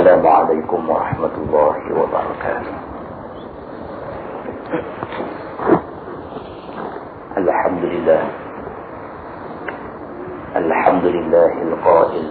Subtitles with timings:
[0.00, 2.74] السلام عليكم ورحمة الله وبركاته.
[7.36, 8.22] الحمد لله.
[10.56, 12.26] الحمد لله القائل.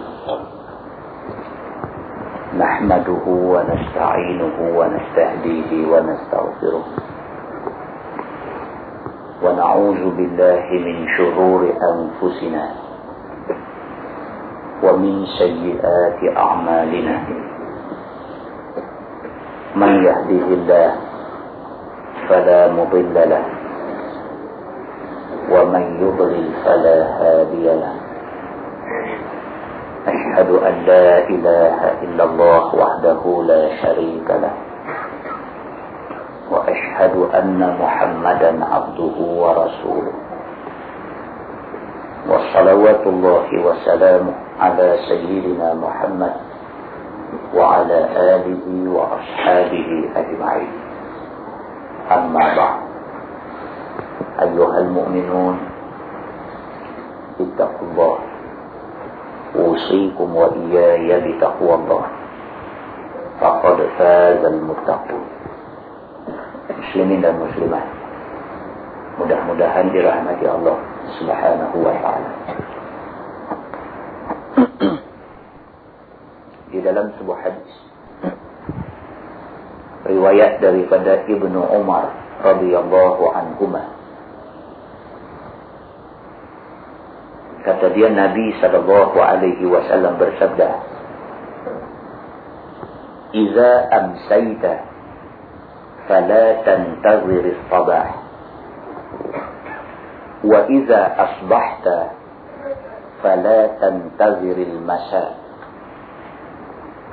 [2.58, 6.84] نحمده ونستعينه ونستهديه ونستغفره.
[9.46, 12.64] ونعوذ بالله من شرور أنفسنا
[14.82, 17.16] ومن سيئات أعمالنا.
[20.00, 20.90] من يهده الله
[22.28, 23.44] فلا مضل له.
[25.52, 27.94] ومن يضلل فلا هادي له.
[30.08, 34.54] أشهد أن لا إله إلا الله وحده لا شريك له.
[36.48, 40.16] وأشهد أن محمدا عبده ورسوله.
[42.30, 46.32] وصلوات الله وسلامه على سيدنا محمد
[47.54, 50.72] وعلى آله وأصحابه أجمعين.
[52.10, 52.80] أما بعد.
[54.40, 55.56] أيها المؤمنون
[57.40, 58.16] اتقوا الله.
[59.56, 62.04] أوصيكم وإياي بتقوى الله.
[63.40, 65.40] فقد فاز المتقون.
[66.90, 67.86] muslimin dan muslimat
[69.94, 70.76] dirahmati Allah
[71.20, 72.30] subhanahu wa ta'ala
[76.80, 77.72] di dalam sebuah hadis
[80.08, 82.08] riwayat daripada Ibnu Umar
[82.40, 83.84] radhiyallahu anhuma
[87.68, 90.88] kata dia Nabi sallallahu alaihi wasallam bersabda
[93.30, 94.90] Iza amsayta
[96.10, 98.08] فلا تنتظر الصباح
[100.44, 101.02] وإذا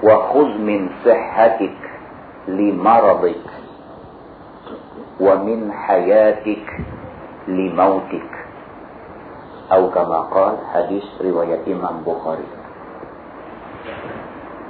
[0.04, 1.78] wa khudh min sihhatik
[2.52, 3.42] li maradik
[5.18, 6.66] wa min hayatik
[7.50, 8.28] li mautik.
[9.68, 11.04] Atau kama qala hadis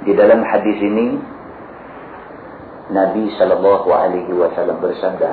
[0.08, 1.20] di dalam hadis ini
[2.88, 5.32] Nabi Shallallahu Alaihi Wasallam bersabda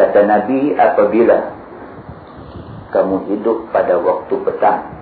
[0.00, 1.52] kata Nabi apabila
[2.96, 5.01] kamu hidup pada waktu petang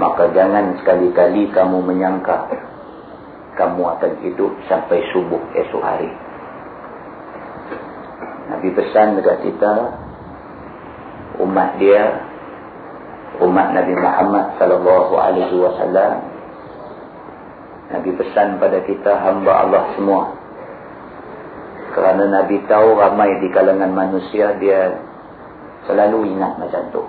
[0.00, 2.48] maka jangan sekali-kali kamu menyangka
[3.56, 6.10] kamu akan hidup sampai subuh esok hari
[8.52, 9.72] Nabi pesan dekat kita
[11.40, 12.20] umat dia
[13.40, 16.32] umat Nabi Muhammad sallallahu alaihi wasallam
[17.92, 20.32] Nabi pesan pada kita hamba Allah semua.
[21.92, 24.96] Kerana Nabi tahu ramai di kalangan manusia dia
[25.84, 27.04] selalu ingat macam tu.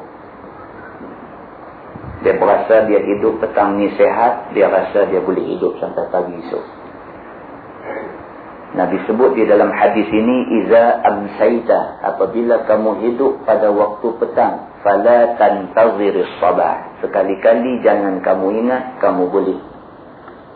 [2.24, 6.66] Dia berasa dia hidup petang ni sehat, dia rasa dia boleh hidup sampai pagi esok.
[8.74, 15.38] Nabi sebut di dalam hadis ini iza amsaita apabila kamu hidup pada waktu petang fala
[15.38, 19.60] tantaziris sabah sekali-kali jangan kamu ingat kamu boleh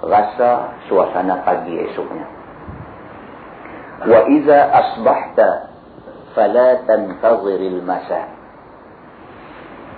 [0.01, 2.25] rasa suasana pagi esoknya.
[4.01, 5.50] Wa iza asbahta
[6.33, 8.37] fala tantaziril masa.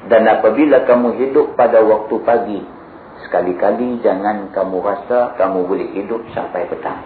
[0.07, 2.61] Dan apabila kamu hidup pada waktu pagi,
[3.27, 7.03] sekali-kali jangan kamu rasa kamu boleh hidup sampai petang.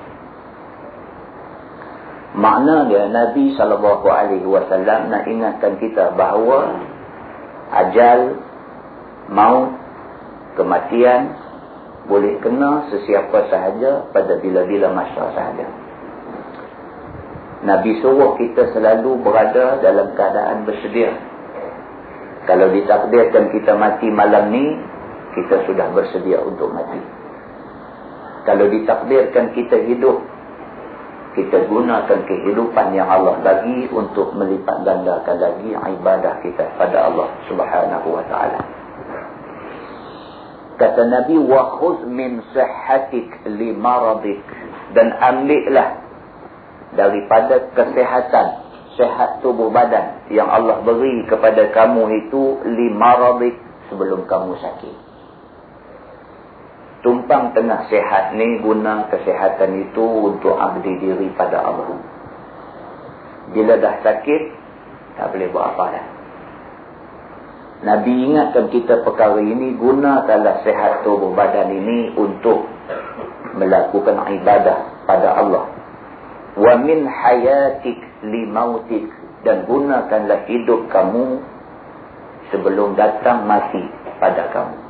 [2.34, 6.82] Makna dia Nabi sallallahu alaihi wasallam nak ingatkan kita bahawa
[7.74, 8.42] ajal,
[9.30, 9.78] maut,
[10.58, 11.34] kematian
[12.10, 15.68] boleh kena sesiapa sahaja pada bila-bila masa sahaja.
[17.64, 21.16] Nabi suruh kita selalu berada dalam keadaan bersedia.
[22.44, 24.76] Kalau ditakdirkan kita mati malam ni,
[25.34, 27.00] kita sudah bersedia untuk mati.
[28.44, 30.20] Kalau ditakdirkan kita hidup,
[31.34, 38.08] kita gunakan kehidupan yang Allah bagi untuk melipat gandakan lagi ibadah kita pada Allah Subhanahu
[38.14, 38.60] wa taala.
[40.78, 44.42] Kata Nabi wa khudh min sihhatik li maradik
[44.94, 46.04] dan ambillah
[46.94, 48.63] daripada kesehatan
[48.94, 53.56] sehat tubuh badan yang Allah beri kepada kamu itu lima rabik
[53.90, 54.96] sebelum kamu sakit.
[57.04, 62.00] Tumpang tengah sehat ni guna kesehatan itu untuk abdi diri pada Allah.
[63.52, 64.42] Bila dah sakit,
[65.20, 66.06] tak boleh buat apa dah.
[67.84, 72.64] Nabi ingatkan kita perkara ini guna dalam sehat tubuh badan ini untuk
[73.60, 75.68] melakukan ibadah pada Allah.
[76.56, 79.12] Wamil hayatik li mautik
[79.44, 81.44] dan gunakanlah hidup kamu
[82.52, 83.84] sebelum datang mati
[84.20, 84.84] pada kamu.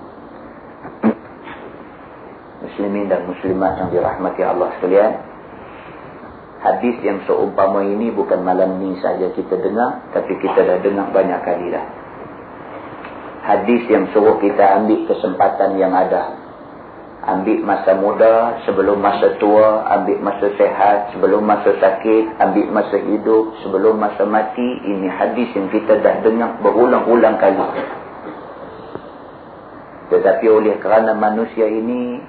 [2.64, 5.14] muslimin dan muslimat yang dirahmati Allah sekalian.
[6.64, 10.10] Hadis yang seumpama ini bukan malam ini saja kita dengar.
[10.16, 11.86] Tapi kita dah dengar banyak kali dah.
[13.44, 16.43] Hadis yang suruh kita ambil kesempatan yang ada.
[17.24, 19.88] Ambil masa muda sebelum masa tua.
[19.88, 22.36] Ambil masa sehat sebelum masa sakit.
[22.40, 24.70] Ambil masa hidup sebelum masa mati.
[24.84, 27.68] Ini hadis yang kita dah dengar berulang-ulang kali.
[30.12, 32.20] Tetapi oleh kerana manusia ini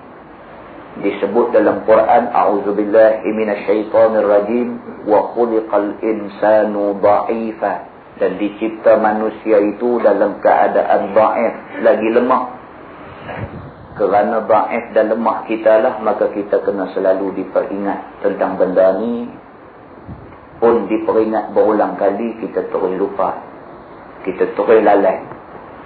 [1.02, 4.68] disebut dalam Quran a'udzubillahi minasyaitonirrajim
[5.10, 7.72] wa khuliqal insanu dha'ifa
[8.22, 12.42] dan dicipta manusia itu dalam keadaan dha'if lagi lemah
[13.94, 19.30] kerana dha'if dan lemah kita lah maka kita kena selalu diperingat tentang benda ni.
[20.58, 23.38] Pun diperingat berulang kali kita terus lupa.
[24.26, 25.22] Kita terus lalai.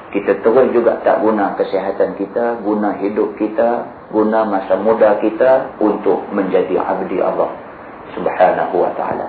[0.08, 6.24] Kita terus juga tak guna kesihatan kita guna hidup kita guna masa muda kita untuk
[6.32, 7.52] menjadi abdi Allah
[8.16, 9.26] subhanahu wa ta'ala.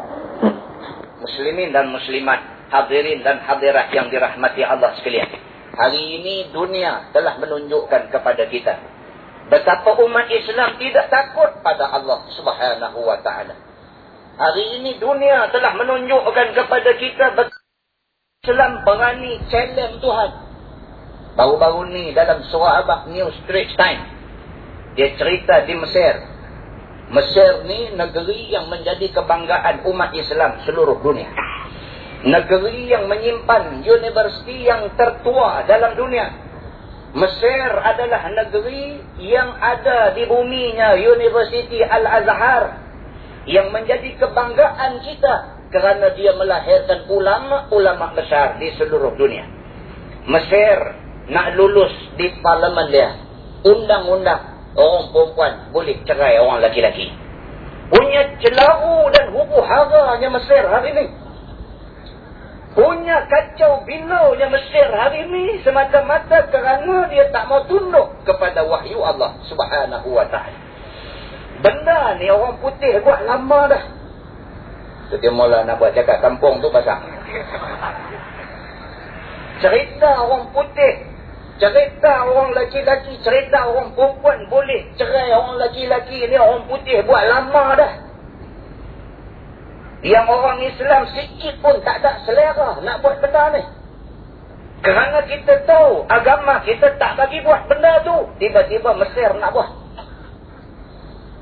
[1.19, 2.39] Muslimin dan muslimat
[2.71, 5.48] hadirin dan hadirat yang dirahmati Allah sekalian
[5.79, 8.75] hari ini dunia telah menunjukkan kepada kita
[9.47, 13.55] betapa umat Islam tidak takut pada Allah subhanahu wa ta'ala
[14.35, 17.25] hari ini dunia telah menunjukkan kepada kita
[18.43, 20.31] Islam berani challenge Tuhan
[21.39, 24.19] baru-baru ni dalam surah Abah New Straits Times
[24.99, 26.13] dia cerita di Mesir.
[27.09, 31.31] Mesir ni negeri yang menjadi kebanggaan umat Islam seluruh dunia.
[32.19, 36.27] Negeri yang menyimpan universiti yang tertua dalam dunia.
[37.15, 42.91] Mesir adalah negeri yang ada di buminya Universiti Al-Azhar.
[43.47, 45.35] Yang menjadi kebanggaan kita
[45.71, 49.47] kerana dia melahirkan ulama-ulama besar di seluruh dunia.
[50.27, 50.77] Mesir
[51.31, 53.15] nak lulus di parlimen dia.
[53.63, 57.09] Undang-undang orang perempuan boleh cerai orang laki-laki.
[57.89, 61.28] Punya celaru dan hubu haranya Mesir hari ini.
[62.79, 69.35] Punya kacau bilaunya Mesir hari ini semata-mata kerana dia tak mau tunduk kepada wahyu Allah
[69.51, 70.55] subhanahu wa ta'ala.
[71.59, 73.83] Benda ni orang putih buat lama dah.
[75.11, 77.03] So, dia mula nak buat cakap kampung tu pasang.
[79.59, 81.03] Cerita orang putih
[81.59, 87.75] cerita orang laki-laki, cerita orang perempuan boleh cerai orang laki-laki ni orang putih buat lama
[87.75, 87.93] dah.
[89.99, 93.63] Yang orang Islam sikit pun tak ada selera nak buat benda ni.
[94.79, 98.31] Kerana kita tahu agama kita tak bagi buat benda tu.
[98.39, 99.69] Tiba-tiba Mesir nak buat.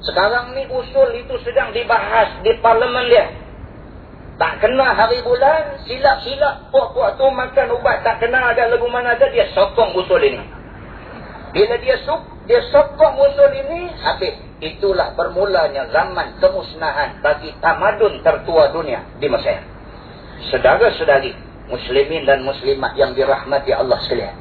[0.02, 3.28] Sekarang ni usul itu sedang dibahas di parlimen dia.
[4.38, 8.06] Tak kena hari bulan, silap-silap puak-puak tu makan ubat.
[8.06, 10.46] Tak kena ada lagu mana ada, dia sokong usul ini.
[11.58, 11.98] Bila dia
[12.46, 14.47] dia sokong usul ini, habis.
[14.58, 19.62] Itulah bermulanya zaman kemusnahan bagi tamadun tertua dunia di Mesir.
[20.50, 21.34] Sedara-sedari,
[21.70, 24.34] muslimin dan muslimat yang dirahmati Allah sekalian.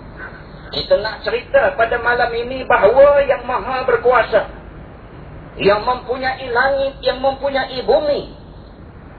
[0.72, 4.48] Kita nak cerita pada malam ini bahawa yang maha berkuasa,
[5.60, 8.32] yang mempunyai langit, yang mempunyai bumi,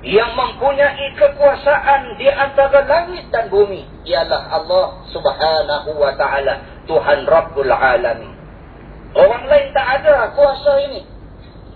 [0.06, 7.74] yang mempunyai kekuasaan di antara langit dan bumi ialah Allah Subhanahu wa taala Tuhan Rabbul
[7.74, 8.37] Alamin.
[9.18, 11.02] Orang lain tak ada kuasa ini.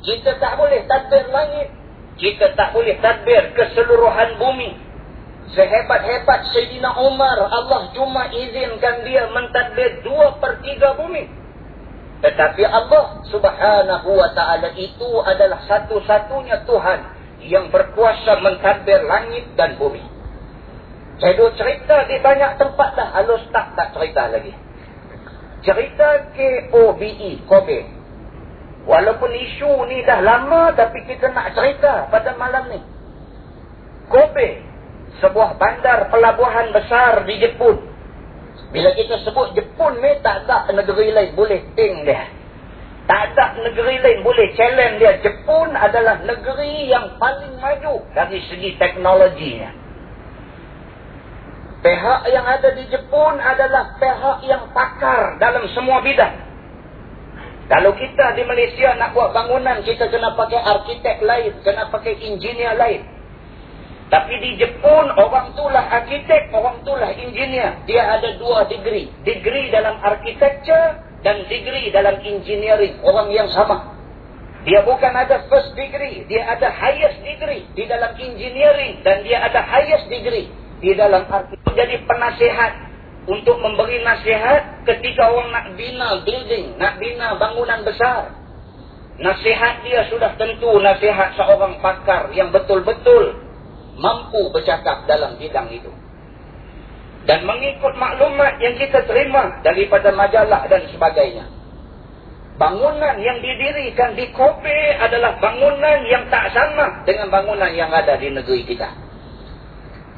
[0.05, 1.74] Kita tak boleh tadbir langit.
[2.21, 4.77] Kita tak boleh tadbir keseluruhan bumi.
[5.51, 11.27] Sehebat-hebat Sayyidina Umar, Allah cuma izinkan dia mentadbir dua per tiga bumi.
[12.21, 17.00] Tetapi Allah subhanahu wa ta'ala itu adalah satu-satunya Tuhan
[17.41, 20.05] yang berkuasa mentadbir langit dan bumi.
[21.17, 23.10] Saya dah cerita di banyak tempat dah.
[23.17, 24.53] Halus tak, tak cerita lagi.
[25.62, 27.80] Cerita K-O-B-E, Kobe.
[28.82, 32.82] Walaupun isu ni dah lama, tapi kita nak cerita pada malam ni.
[34.10, 34.58] Kobe,
[35.22, 37.77] sebuah bandar pelabuhan besar di Jepun.
[38.74, 42.25] Bila kita sebut Jepun ni, tak ada negeri lain boleh ting dia.
[43.06, 45.13] Tak ada negeri lain boleh challenge dia.
[45.22, 49.80] Jepun adalah negeri yang paling maju dari segi teknologinya.
[51.81, 56.53] Pihak yang ada di Jepun adalah pihak yang pakar dalam semua bidang.
[57.65, 62.77] Kalau kita di Malaysia nak buat bangunan, kita kena pakai arkitek lain, kena pakai engineer
[62.77, 63.01] lain.
[64.13, 67.81] Tapi di Jepun, orang itulah arkitek, orang itulah engineer.
[67.89, 69.09] Dia ada dua degree.
[69.25, 73.97] Degree dalam architecture dan degree dalam engineering orang yang sama.
[74.69, 79.65] Dia bukan ada first degree, dia ada highest degree di dalam engineering dan dia ada
[79.65, 82.91] highest degree di dalam arti jadi penasihat
[83.29, 88.33] untuk memberi nasihat ketika orang nak bina building, nak bina bangunan besar.
[89.21, 93.38] Nasihat dia sudah tentu nasihat seorang pakar yang betul-betul
[94.01, 95.93] mampu bercakap dalam bidang itu.
[97.29, 101.45] Dan mengikut maklumat yang kita terima daripada majalah dan sebagainya.
[102.57, 108.33] Bangunan yang didirikan di Kobe adalah bangunan yang tak sama dengan bangunan yang ada di
[108.33, 109.11] negeri kita.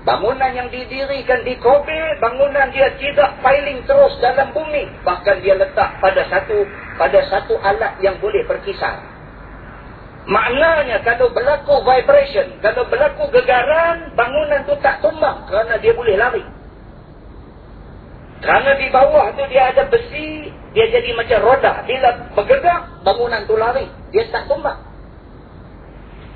[0.03, 4.83] Bangunan yang didirikan di Kobe, bangunan dia tidak piling terus dalam bumi.
[4.99, 6.67] Bahkan dia letak pada satu
[6.99, 8.99] pada satu alat yang boleh berkisar.
[10.27, 16.43] Maknanya kalau berlaku vibration, kalau berlaku gegaran, bangunan tu tak tumbang kerana dia boleh lari.
[18.43, 21.79] Kerana di bawah tu dia ada besi, dia jadi macam roda.
[21.87, 23.87] Bila bergerak, bangunan tu lari.
[24.11, 24.92] Dia tak tumbang.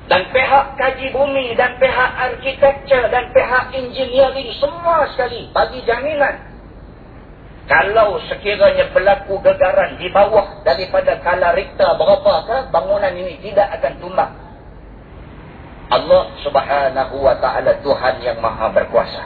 [0.07, 6.47] Dan pihak kaji bumi dan pihak arkitektur dan pihak engineering semua sekali bagi jaminan.
[7.67, 14.31] Kalau sekiranya berlaku gegaran di bawah daripada kala Richter berapakah bangunan ini tidak akan tumbang.
[15.91, 19.23] Allah subhanahu wa ta'ala Tuhan yang maha berkuasa.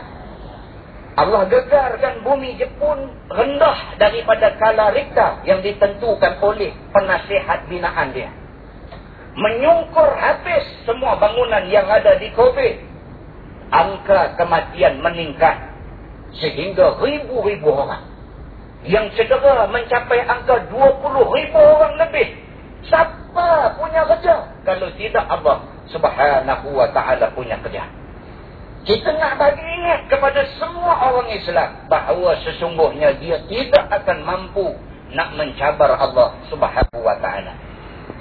[1.21, 8.40] Allah gegarkan bumi Jepun rendah daripada kala Richter yang ditentukan oleh penasihat binaan dia
[9.35, 12.83] menyungkur habis semua bangunan yang ada di Kobe.
[13.71, 15.71] Angka kematian meningkat
[16.35, 18.03] sehingga ribu-ribu orang.
[18.83, 22.27] Yang cedera mencapai angka 20 ribu orang lebih.
[22.89, 24.35] Siapa punya kerja?
[24.65, 27.85] Kalau tidak Allah subhanahu wa ta'ala punya kerja.
[28.81, 34.73] Kita nak bagi ingat kepada semua orang Islam bahawa sesungguhnya dia tidak akan mampu
[35.13, 37.70] nak mencabar Allah subhanahu wa ta'ala.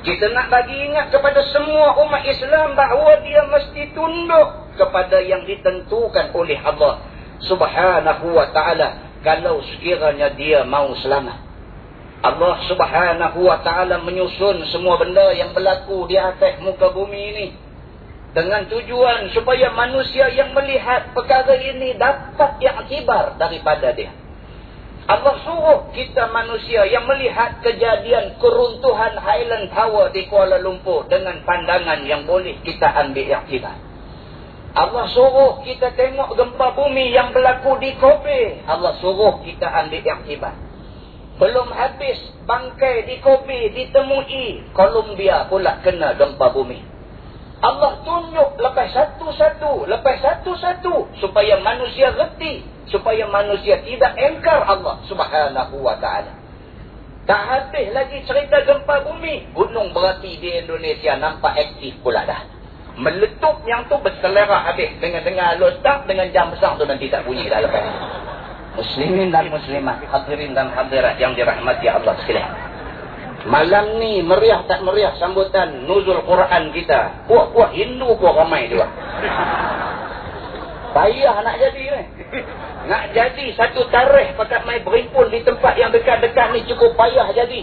[0.00, 4.49] Kita nak bagi ingat kepada semua umat Islam bahawa dia mesti tunduk
[4.80, 7.04] kepada yang ditentukan oleh Allah
[7.45, 11.37] subhanahu wa ta'ala kalau sekiranya dia mau selamat.
[12.21, 17.47] Allah subhanahu wa ta'ala menyusun semua benda yang berlaku di atas muka bumi ini
[18.37, 24.12] dengan tujuan supaya manusia yang melihat perkara ini dapat yang akibar daripada dia.
[25.11, 32.07] Allah suruh kita manusia yang melihat kejadian keruntuhan Highland Tower di Kuala Lumpur dengan pandangan
[32.07, 33.75] yang boleh kita ambil iktibar.
[34.71, 38.62] Allah suruh kita tengok gempa bumi yang berlaku di Kobe.
[38.71, 40.55] Allah suruh kita ambil iktibar.
[41.43, 44.71] Belum habis bangkai di Kobe ditemui.
[44.79, 46.87] Columbia pula kena gempa bumi.
[47.59, 49.90] Allah tunjuk lepas satu-satu.
[49.90, 51.19] Lepas satu-satu.
[51.19, 56.37] Supaya manusia reti supaya manusia tidak engkar Allah subhanahu wa ta'ala.
[57.30, 59.54] Tak habis lagi cerita gempa bumi.
[59.54, 62.42] Gunung berapi di Indonesia nampak aktif pula dah.
[62.99, 64.99] Meletup yang tu berselera habis.
[64.99, 67.87] Dengan-dengan lo start dengan jam besar tu nanti tak bunyi dah lepas.
[68.70, 72.50] Muslimin dan muslimat, hadirin dan hadirat yang dirahmati Allah sekalian.
[73.47, 77.25] Malam ni meriah tak meriah sambutan nuzul Quran kita.
[77.25, 78.90] Puak-puak Hindu pun ramai juga.
[80.90, 82.02] Payah nak jadi ni.
[82.90, 87.62] Nak jadi satu tarikh pakat main berimpun di tempat yang dekat-dekat ni cukup payah jadi.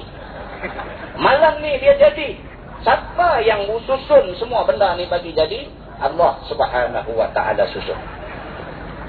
[1.18, 2.38] Malam ni dia jadi.
[2.86, 5.68] Siapa yang susun semua benda ni bagi jadi?
[5.98, 7.98] Allah subhanahu wa ta'ala susun.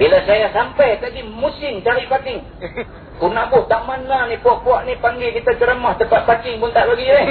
[0.01, 2.41] Bila saya sampai tadi musim cari parking.
[3.21, 7.23] Kunabuh tak mana ni puak-puak ni panggil kita ceramah tempat parking pun tak bagi ni.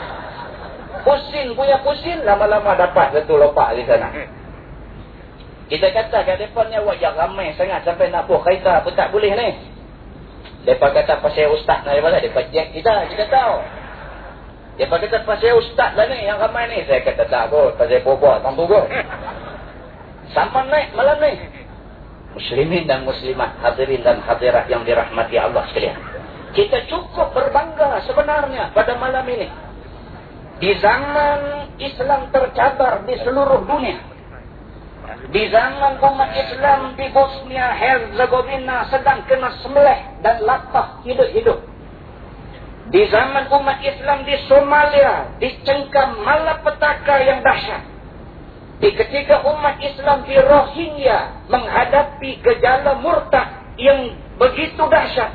[1.06, 4.12] Pusin punya pusin lama-lama dapat satu lopak di sana.
[5.70, 9.14] Kita kata kat mereka ni awak yang ramai sangat sampai nak buat kereta pun tak
[9.14, 9.48] boleh ni.
[10.66, 13.62] Mereka kata pasal ustaz ni mereka jack kita, kita tahu.
[14.74, 16.82] Mereka kata pasal ustaz lah ni yang ramai ni.
[16.90, 18.86] Saya kata tak kot, pasal bobo, tak kot.
[20.34, 21.38] Sama naik malam ni.
[22.34, 25.98] Muslimin dan muslimat, hadirin dan hadirat yang dirahmati Allah sekalian.
[26.50, 29.46] Kita cukup berbangga sebenarnya pada malam ini.
[30.58, 34.02] Di zaman Islam tercabar di seluruh dunia.
[35.28, 41.60] Di zaman umat Islam di Bosnia Herzegovina sedang kena sembelih dan latah hidup-hidup.
[42.90, 47.84] Di zaman umat Islam di Somalia dicengkam malapetaka yang dahsyat.
[48.80, 55.30] Di ketika umat Islam di Rohingya menghadapi gejala murtad yang begitu dahsyat.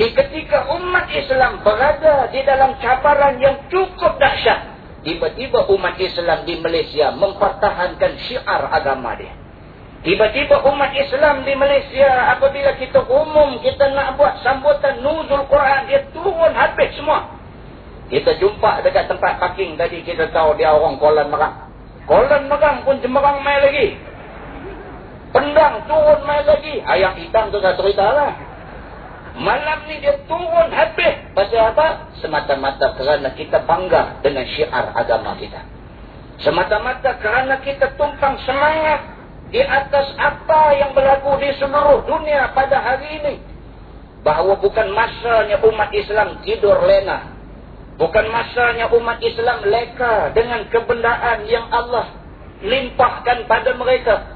[0.00, 4.67] Di ketika umat Islam berada di dalam cabaran yang cukup dahsyat.
[5.06, 9.30] Tiba-tiba umat Islam di Malaysia mempertahankan syiar agama dia.
[10.02, 16.06] Tiba-tiba umat Islam di Malaysia apabila kita umum kita nak buat sambutan nuzul Quran dia
[16.14, 17.34] turun habis semua.
[18.08, 21.70] Kita jumpa dekat tempat parking tadi kita tahu dia orang Kolan Merang.
[22.06, 23.98] Kolan Merang pun cemerang mai lagi.
[25.34, 26.80] Pendang turun mai lagi.
[26.82, 28.47] Ayam hitam tu dah cerita lah.
[29.38, 31.30] Malam ni dia turun habis.
[31.30, 32.10] Pasal apa?
[32.18, 35.62] Semata-mata kerana kita bangga dengan syiar agama kita.
[36.42, 39.14] Semata-mata kerana kita tumpang semangat
[39.54, 43.34] di atas apa yang berlaku di seluruh dunia pada hari ini.
[44.26, 47.38] Bahawa bukan masanya umat Islam tidur lena.
[47.94, 52.10] Bukan masanya umat Islam leka dengan kebendaan yang Allah
[52.58, 54.34] limpahkan pada mereka.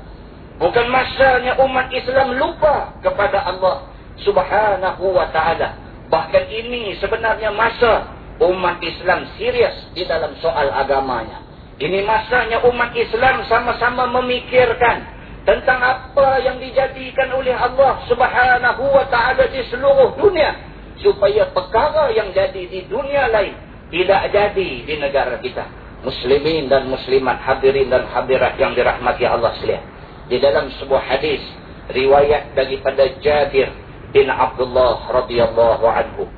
[0.62, 5.80] Bukan masanya umat Islam lupa kepada Allah subhanahu wa ta'ala.
[6.12, 11.40] Bahkan ini sebenarnya masa umat Islam serius di dalam soal agamanya.
[11.80, 15.08] Ini masanya umat Islam sama-sama memikirkan
[15.42, 20.52] tentang apa yang dijadikan oleh Allah subhanahu wa ta'ala di seluruh dunia.
[21.00, 23.56] Supaya perkara yang jadi di dunia lain
[23.90, 25.66] tidak jadi di negara kita.
[26.02, 29.92] Muslimin dan muslimat hadirin dan hadirat yang dirahmati Allah sekalian
[30.32, 31.44] di dalam sebuah hadis
[31.92, 33.68] riwayat daripada Jabir
[34.12, 36.28] bin Abdullah radhiyallahu anhu.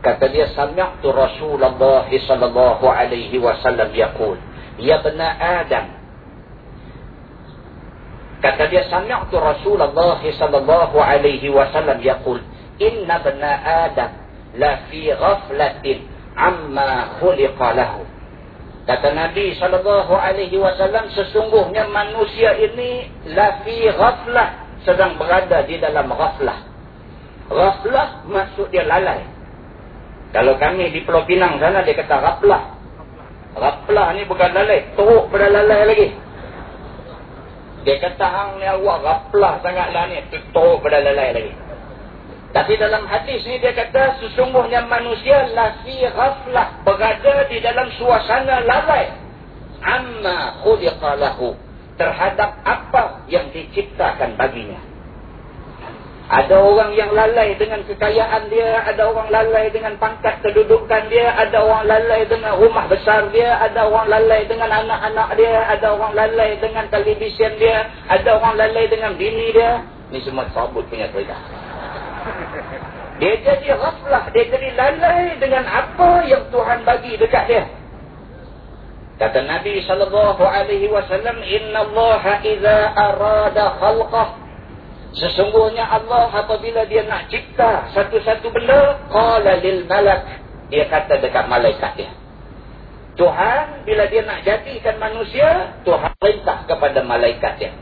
[0.00, 4.40] Kata dia sami'tu Rasulullah sallallahu alaihi wasallam yaqul
[4.80, 5.86] ya bani Adam
[8.40, 12.40] kata dia sami'tu Rasulullah sallallahu alaihi wasallam yaqul
[12.80, 14.10] inna bani Adam
[14.56, 18.02] la fi ghaflatin amma khuliqa lahu
[18.80, 26.58] Kata Nabi sallallahu alaihi wasallam sesungguhnya manusia ini lafi ghaflah sedang berada di dalam ghaflah.
[27.50, 29.26] Ghaflah maksud dia lalai.
[30.30, 32.62] Kalau kami di Pulau Pinang sana dia kata ghaflah.
[33.58, 36.08] Ghaflah ni bukan lalai, teruk pada lalai lagi.
[37.82, 41.52] Dia kata hang ni awak ghaflah sangatlah ni, teruk pada lalai lagi.
[42.50, 49.10] Tapi dalam hadis ni dia kata sesungguhnya manusia lafi ghaflah berada di dalam suasana lalai
[49.82, 51.58] amma khuliqa lahu
[51.98, 54.89] terhadap apa yang diciptakan baginya.
[56.30, 61.58] Ada orang yang lalai dengan kekayaan dia, ada orang lalai dengan pangkat kedudukan dia, ada
[61.58, 66.54] orang lalai dengan rumah besar dia, ada orang lalai dengan anak-anak dia, ada orang lalai
[66.62, 69.82] dengan televisyen dia, ada orang lalai dengan bini dia.
[70.14, 71.34] Ini semua sabut punya cerita.
[73.18, 77.66] Dia jadi ghaflah, dia jadi lalai dengan apa yang Tuhan bagi dekat dia.
[79.18, 84.49] Kata Nabi sallallahu alaihi wasallam, "Inna Allah idza arada khalqah"
[85.10, 90.22] Sesungguhnya Allah apabila dia nak cipta satu-satu benda, qala lil malak,
[90.70, 92.10] dia kata dekat malaikat dia.
[93.18, 97.72] Tuhan bila dia nak jadikan manusia, Tuhan perintah kepada malaikat dia.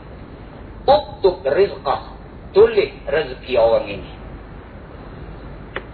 [0.89, 2.17] Uktub rizqah,
[2.51, 4.11] tulis rezeki orang ini.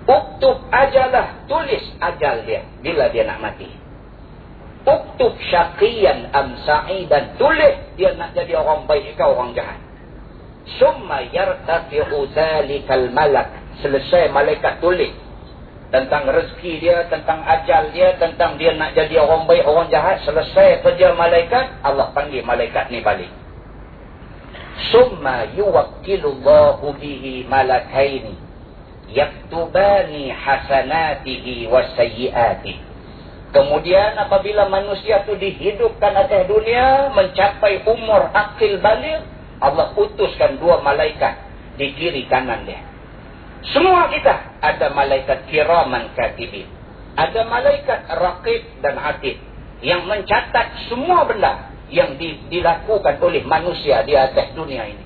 [0.07, 3.69] Uktub ajalah, tulis ajal dia bila dia nak mati.
[4.87, 9.84] Uktub syaqiyan am sa'idan, tulis dia nak jadi orang baik ke orang jahat.
[10.81, 13.53] Summa yartafi'u zalikal malak.
[13.83, 15.13] Selesai malaikat tulis
[15.93, 20.25] tentang rezeki dia, tentang ajal dia, tentang dia nak jadi orang baik, orang jahat.
[20.25, 23.29] Selesai kerja malaikat, Allah panggil malaikat ni balik.
[24.91, 28.45] Summa yuwakilullahu bihi malakaini
[29.11, 32.81] yaktubani hasanatihi wa sayyiatihi
[33.53, 39.23] kemudian apabila manusia itu dihidupkan atas dunia mencapai umur akil balik
[39.61, 41.39] Allah putuskan dua malaikat
[41.79, 42.81] di kiri kanan dia
[43.75, 46.67] semua kita ada malaikat kiraman katibin
[47.15, 49.39] ada malaikat raqib dan atid
[49.79, 52.17] yang mencatat semua benda yang
[52.49, 55.05] dilakukan oleh manusia di atas dunia ini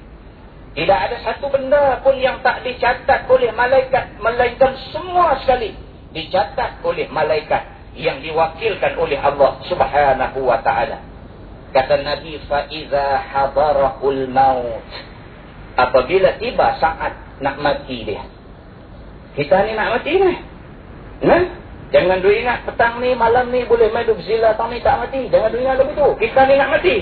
[0.78, 4.22] tidak ada satu benda pun yang tak dicatat oleh malaikat.
[4.22, 5.74] Melainkan semua sekali
[6.14, 7.78] dicatat oleh malaikat.
[7.98, 11.09] Yang diwakilkan oleh Allah subhanahu wa ta'ala.
[11.69, 14.86] Kata Nabi faiza hadarahul maut.
[15.77, 18.25] Apabila tiba saat nak mati dia.
[19.38, 20.34] Kita ni nak mati ni.
[21.19, 21.43] Nah,
[21.93, 25.29] jangan dulu ingat petang ni, malam ni boleh main duk zila tak ni tak mati.
[25.29, 26.08] Jangan dulu ingat lebih tu.
[26.19, 26.97] Kita ni nak mati.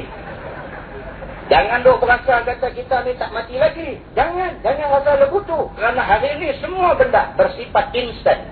[1.47, 4.03] Jangan duk berasa kata kita ni tak mati lagi.
[4.13, 5.59] Jangan, jangan rasa lebih tu.
[5.79, 8.51] Kerana hari ni semua benda bersifat instant.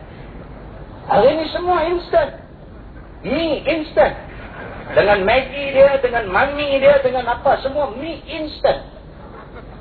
[1.11, 2.31] Hari ni semua instant.
[3.21, 4.24] Mi instant.
[4.93, 7.57] Dengan Maggi dia, dengan mami dia, dengan apa.
[7.65, 8.85] Semua mi instan.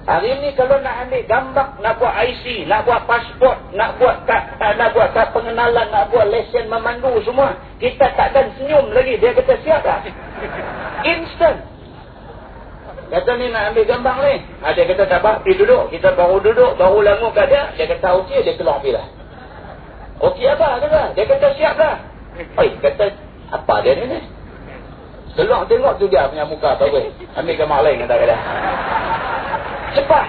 [0.04, 4.52] Hari ini kalau nak ambil gambar, nak buat IC, nak buat pasport, nak buat kad,
[4.60, 7.56] nak buat kad pengenalan, nak buat lesen memandu semua.
[7.80, 9.16] Kita takkan senyum lagi.
[9.16, 10.12] Dia kata siap tak?
[11.08, 11.58] Instant.
[13.08, 14.34] Kata ni nak ambil gambar ni.
[14.60, 15.88] Ha, dia kata tak apa, pergi duduk.
[15.88, 17.72] Kita baru duduk, baru langu kat dia.
[17.76, 19.06] Dia kata okey, dia keluar pergi lah.
[20.20, 20.84] Okey apa?
[20.84, 21.02] Kata.
[21.16, 21.96] Dia kata siap lah.
[22.60, 23.04] Oi, kata
[23.56, 24.20] apa dia ni ni?
[25.34, 27.10] Keluar tengok tu dia punya muka weh.
[27.34, 28.36] Ambil gambar lain kata kata.
[29.98, 30.26] Cepat.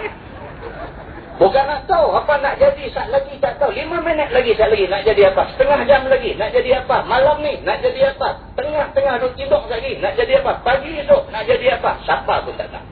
[1.36, 3.76] Bukan nak tahu apa nak jadi saat lagi tak tahu.
[3.76, 5.52] Lima minit lagi saat lagi nak jadi apa?
[5.52, 7.04] Setengah jam lagi nak jadi apa?
[7.06, 8.40] Malam ni nak jadi apa?
[8.56, 10.64] Tengah-tengah duduk tidur lagi nak jadi apa?
[10.64, 11.92] Pagi esok nak jadi apa?
[12.08, 12.88] Siapa pun tak tahu.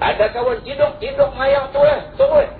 [0.00, 2.00] Ada kawan tidur, tidur mayang tu lah.
[2.20, 2.59] Turun.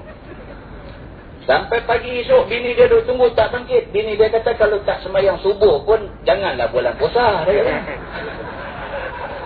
[1.50, 3.90] Sampai pagi esok bini dia duduk tunggu tak bangkit.
[3.90, 7.42] Bini dia kata kalau tak semayang subuh pun janganlah bulan puasa.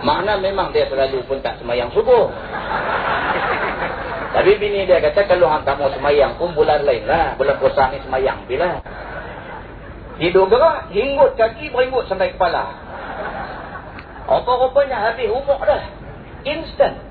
[0.05, 2.29] Makna memang dia selalu pun tak semayang subuh.
[4.37, 7.33] Tapi bini dia kata kalau hang kamu semayang pun bulan lain lah.
[7.41, 8.85] Bulan puasa ni semayang bila.
[10.21, 12.69] Hidup gerak, hinggut kaki, beringgut sampai kepala.
[14.29, 15.89] Apa-apanya habis umur dah.
[16.45, 17.04] Instant.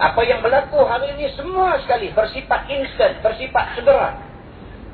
[0.00, 4.16] Apa yang berlaku hari ini semua sekali bersifat instant, bersifat segera.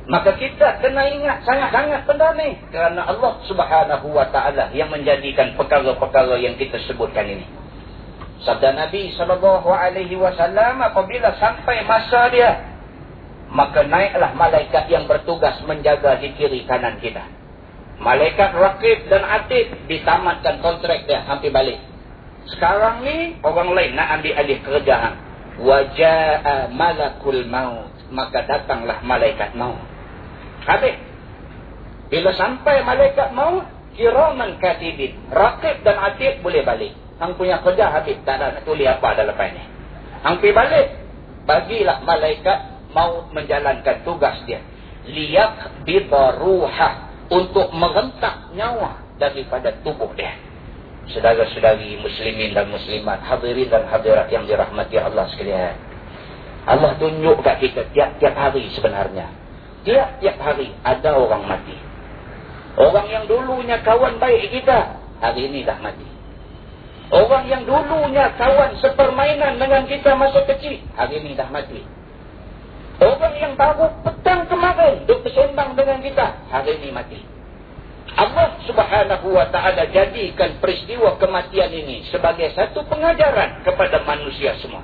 [0.06, 2.58] Maka kita kena ingat sangat-sangat benda ni.
[2.74, 7.46] Kerana Allah subhanahu wa ta'ala yang menjadikan perkara-perkara yang kita sebutkan ini.
[8.42, 9.62] Sabda Nabi SAW
[10.82, 12.50] apabila sampai masa dia.
[13.46, 17.22] Maka naiklah malaikat yang bertugas menjaga di kiri kanan kita.
[18.02, 21.78] Malaikat rakib dan atib ditamatkan kontrak dia hampir balik.
[22.46, 25.14] Sekarang ni orang lain nak ambil alih kerjaan.
[25.58, 27.90] Waja'a malakul maut.
[28.14, 29.82] Maka datanglah malaikat maut.
[30.62, 30.94] Habis.
[32.06, 33.66] Bila sampai malaikat maut,
[33.98, 35.18] kiraman katibin.
[35.26, 36.94] Rakib dan atib boleh balik.
[37.18, 38.14] Hang punya kerja habis.
[38.22, 39.64] Tak ada nak tulis apa dalam lepas ni.
[40.22, 40.86] Hang pergi balik.
[41.46, 42.58] Bagilah malaikat
[42.94, 44.62] mau menjalankan tugas dia.
[45.10, 47.10] Liyak bidaruhah.
[47.26, 50.45] Untuk merentak nyawa daripada tubuh dia.
[51.06, 53.22] Saudara-saudari muslimin dan muslimat.
[53.22, 55.74] Hadirin dan hadirat yang dirahmati Allah sekalian.
[56.66, 59.30] Allah tunjuk kat kita tiap-tiap hari sebenarnya.
[59.86, 61.78] Tiap-tiap hari ada orang mati.
[62.74, 64.98] Orang yang dulunya kawan baik kita.
[65.22, 66.04] Hari ini dah mati.
[67.06, 70.82] Orang yang dulunya kawan sepermainan dengan kita masa kecil.
[70.98, 71.86] Hari ini dah mati.
[72.98, 76.26] Orang yang baru petang kemarin duduk bersembang dengan kita.
[76.50, 77.35] Hari ini mati.
[78.15, 84.83] Allah subhanahu wa ta'ala jadikan peristiwa kematian ini sebagai satu pengajaran kepada manusia semua.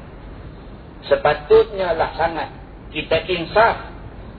[1.03, 2.49] Sepatutnya lah sangat
[2.95, 3.91] kita insaf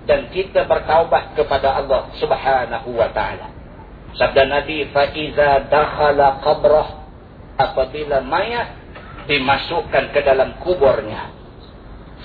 [0.08, 3.52] dan kita bertaubat kepada Allah subhanahu wa ta'ala.
[4.16, 6.98] Sabda Nabi, فَإِذَا دَخَلَ قَبْرَهُ
[7.58, 8.70] apabila mayat
[9.26, 11.34] dimasukkan ke dalam kuburnya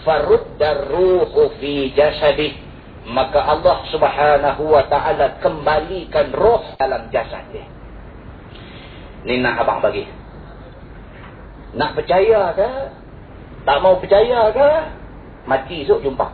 [0.05, 2.53] farudda ruhu fi jasadih
[3.08, 7.64] maka Allah Subhanahu wa taala kembalikan roh dalam jasad dia.
[9.24, 10.04] Ni nak abang bagi.
[11.72, 12.70] Nak percaya ke?
[13.64, 14.70] Tak mau percaya ke?
[15.48, 16.28] Mati esok jumpa.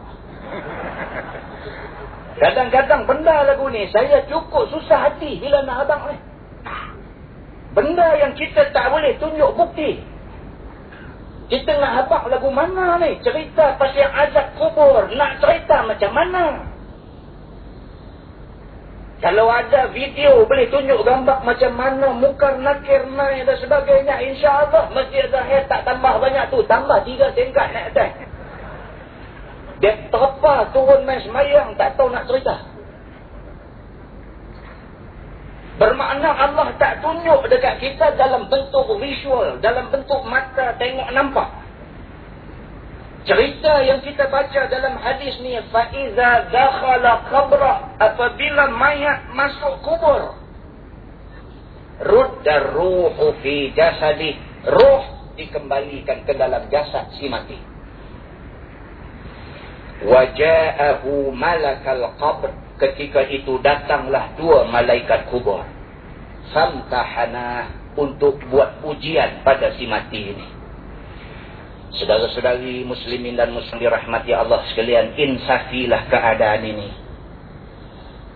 [2.34, 6.18] Kadang-kadang benda lagu ni saya cukup susah hati bila nak abang ni.
[7.74, 10.02] Benda yang kita tak boleh tunjuk bukti.
[11.44, 13.20] Kita nak habak lagu mana ni?
[13.20, 15.12] Cerita pasal azab kubur.
[15.12, 16.44] Nak cerita macam mana?
[19.20, 24.20] Kalau ada video boleh tunjuk gambar macam mana mukar nakir naik dan sebagainya.
[24.20, 26.60] InsyaAllah Masjid Zahir tak tambah banyak tu.
[26.68, 28.10] Tambah tiga tingkat naik atas.
[29.80, 32.73] Dia terpa turun main semayang tak tahu nak cerita.
[35.74, 41.50] Bermakna Allah tak tunjuk dekat kita dalam bentuk visual, dalam bentuk mata tengok nampak.
[43.26, 50.38] Cerita yang kita baca dalam hadis ni, faiza dakhala qabra apabila mayat masuk kubur.
[52.04, 54.38] Rudda ruhu fi jasadi.
[54.68, 55.02] Ruh
[55.34, 57.58] dikembalikan ke dalam jasad si mati.
[60.04, 65.64] Waja'ahu malakal qabr ketika itu datanglah dua malaikat kubur.
[66.52, 70.46] Samtahana untuk buat ujian pada si mati ini.
[71.94, 76.90] Saudara-saudari muslimin dan muslim dirahmati Allah sekalian, insafilah keadaan ini.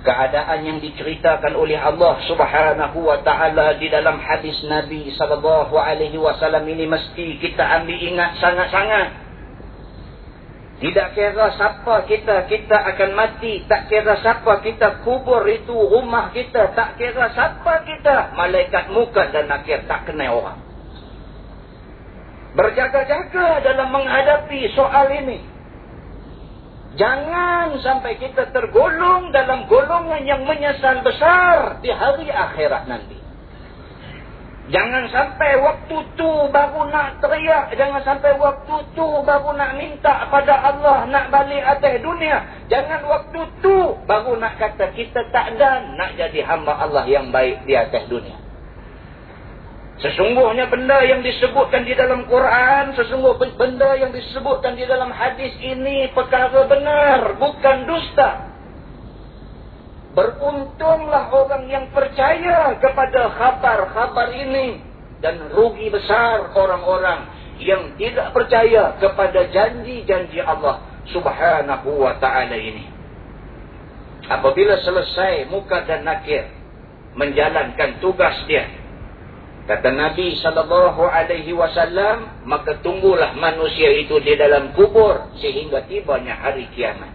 [0.07, 6.63] Keadaan yang diceritakan oleh Allah subhanahu wa ta'ala di dalam hadis Nabi sallallahu alaihi wasallam
[6.71, 9.28] ini mesti kita ambil ingat sangat-sangat.
[10.79, 13.67] Tidak kira siapa kita, kita akan mati.
[13.67, 16.71] Tak kira siapa kita, kubur itu rumah kita.
[16.71, 20.59] Tak kira siapa kita, malaikat muka dan nakir tak kenal orang.
[22.55, 25.43] Berjaga-jaga dalam menghadapi soal ini.
[26.95, 33.18] Jangan sampai kita tergolong dalam golongan yang menyesal besar di hari akhirat nanti.
[34.69, 37.73] Jangan sampai waktu tu baru nak teriak.
[37.73, 42.45] Jangan sampai waktu tu baru nak minta pada Allah nak balik atas dunia.
[42.69, 47.65] Jangan waktu tu baru nak kata kita tak ada nak jadi hamba Allah yang baik
[47.65, 48.37] di atas dunia.
[49.99, 56.13] Sesungguhnya benda yang disebutkan di dalam Quran, sesungguhnya benda yang disebutkan di dalam hadis ini
[56.15, 58.48] perkara benar, bukan dusta.
[60.19, 64.83] Beruntunglah orang yang percaya kepada khabar-khabar ini.
[65.23, 67.27] Dan rugi besar orang-orang
[67.63, 72.87] yang tidak percaya kepada janji-janji Allah subhanahu wa ta'ala ini.
[74.27, 76.47] Apabila selesai muka dan nakir
[77.19, 78.67] menjalankan tugas dia
[79.69, 86.65] Kata Nabi sallallahu alaihi wasallam, maka tunggulah manusia itu di dalam kubur sehingga tibanya hari
[86.73, 87.13] kiamat.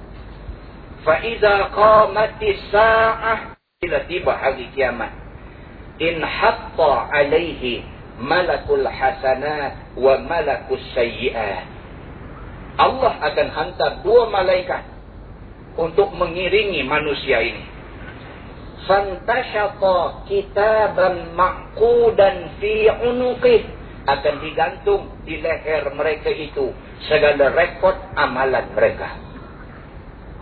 [1.03, 5.11] Fa idza qamatis sa'ah bila tiba hari kiamat.
[5.99, 7.83] In hatta alaihi
[8.19, 11.67] malakul hasanat wa malakus sayyi'at.
[12.79, 14.81] Allah akan hantar dua malaikat
[15.77, 17.73] untuk mengiringi manusia ini
[18.83, 23.63] fantashata kitaban ma'qudan fi unuqih
[24.03, 26.75] akan digantung di leher mereka itu
[27.07, 29.22] segala rekod amalan mereka.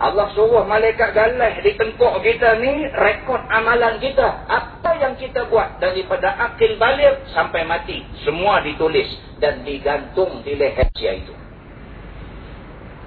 [0.00, 4.48] Allah suruh malaikat galah di tengkuk kita ni rekod amalan kita.
[4.48, 8.00] Apa yang kita buat daripada akil balik sampai mati.
[8.24, 11.34] Semua ditulis dan digantung di leher sia itu.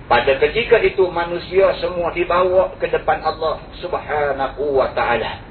[0.05, 5.41] Pada ketika itu manusia semua dibawa ke depan Allah subhanahu wa ta'ala.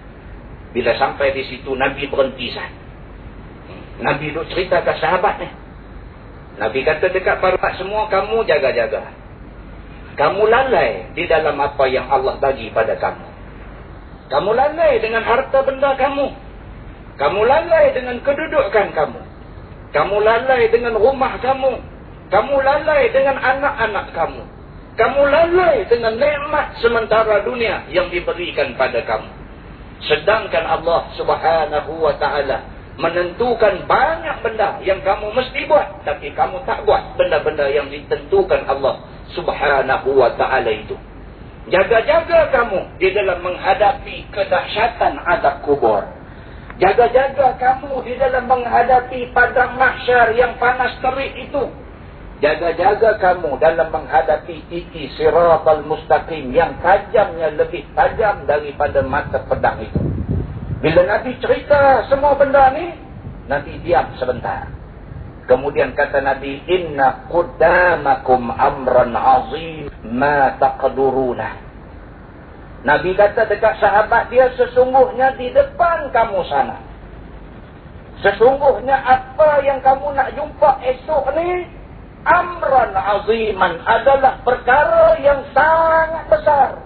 [0.70, 2.70] Bila sampai di situ Nabi berhenti sah.
[3.98, 5.48] Nabi itu cerita ke sahabat ni.
[6.54, 9.23] Nabi kata dekat para semua kamu jaga-jaga.
[10.14, 13.26] Kamu lalai di dalam apa yang Allah bagi pada kamu.
[14.30, 16.26] Kamu lalai dengan harta benda kamu.
[17.18, 19.20] Kamu lalai dengan kedudukan kamu.
[19.94, 21.72] Kamu lalai dengan rumah kamu.
[22.30, 24.42] Kamu lalai dengan anak-anak kamu.
[24.94, 29.30] Kamu lalai dengan nikmat sementara dunia yang diberikan pada kamu.
[30.06, 36.06] Sedangkan Allah subhanahu wa ta'ala menentukan banyak benda yang kamu mesti buat.
[36.06, 39.02] Tapi kamu tak buat benda-benda yang ditentukan Allah
[39.34, 40.94] subhanahu wa ta'ala itu.
[41.64, 46.04] Jaga-jaga kamu di dalam menghadapi kedahsyatan adab kubur.
[46.76, 51.64] Jaga-jaga kamu di dalam menghadapi padang mahsyar yang panas terik itu.
[52.44, 60.13] Jaga-jaga kamu dalam menghadapi titi siratal mustaqim yang tajamnya lebih tajam daripada mata pedang itu.
[60.84, 62.92] Bila Nabi cerita semua benda ni,
[63.48, 64.68] Nabi diam sebentar.
[65.48, 71.56] Kemudian kata Nabi, Inna qudamakum amran azim ma taqduruna.
[72.84, 76.76] Nabi kata dekat sahabat dia, sesungguhnya di depan kamu sana.
[78.20, 81.64] Sesungguhnya apa yang kamu nak jumpa esok ni,
[82.28, 86.83] amran aziman adalah perkara yang sangat besar.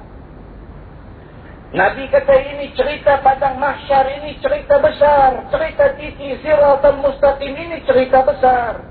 [1.68, 5.52] Nabi kata ini cerita padang mahsyar ini cerita besar.
[5.52, 8.88] Cerita titi siratul mustaqim ini cerita besar.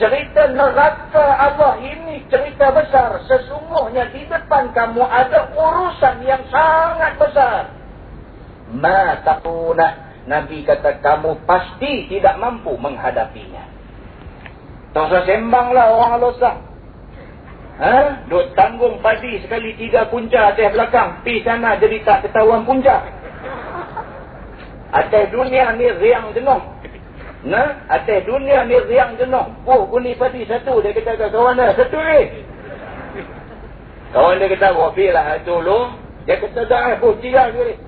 [0.00, 3.20] Cerita neraka Allah ini cerita besar.
[3.28, 7.76] Sesungguhnya di depan kamu ada urusan yang sangat besar.
[8.72, 10.24] Ma takunah.
[10.24, 13.64] Nabi kata kamu pasti tidak mampu menghadapinya.
[14.96, 16.67] Tak usah sembang lah orang alosah.
[17.78, 18.26] Ha?
[18.26, 21.22] Duk tanggung padi sekali tiga punca atas belakang.
[21.22, 23.06] Pi sana jadi tak ketahuan punca.
[24.90, 26.58] Atas dunia ni riang jenuh.
[27.46, 29.46] Nah, atas dunia ni riang jenuh.
[29.62, 30.82] Oh, guni padi satu.
[30.82, 31.70] Dia kata ke kawan dah.
[31.78, 32.42] Satu ni.
[34.10, 35.80] Kawan dia kata, oh, lah dulu.
[36.26, 37.78] Dia kata, dah, oh, tiga ni.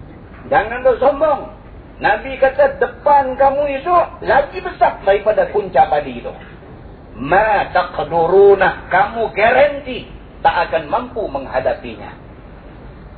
[0.47, 1.51] Jangan tu sombong.
[1.99, 6.31] Nabi kata, depan kamu itu lagi besar daripada punca padi itu
[7.21, 10.09] ma taqduruna kamu garanti
[10.41, 12.17] tak akan mampu menghadapinya.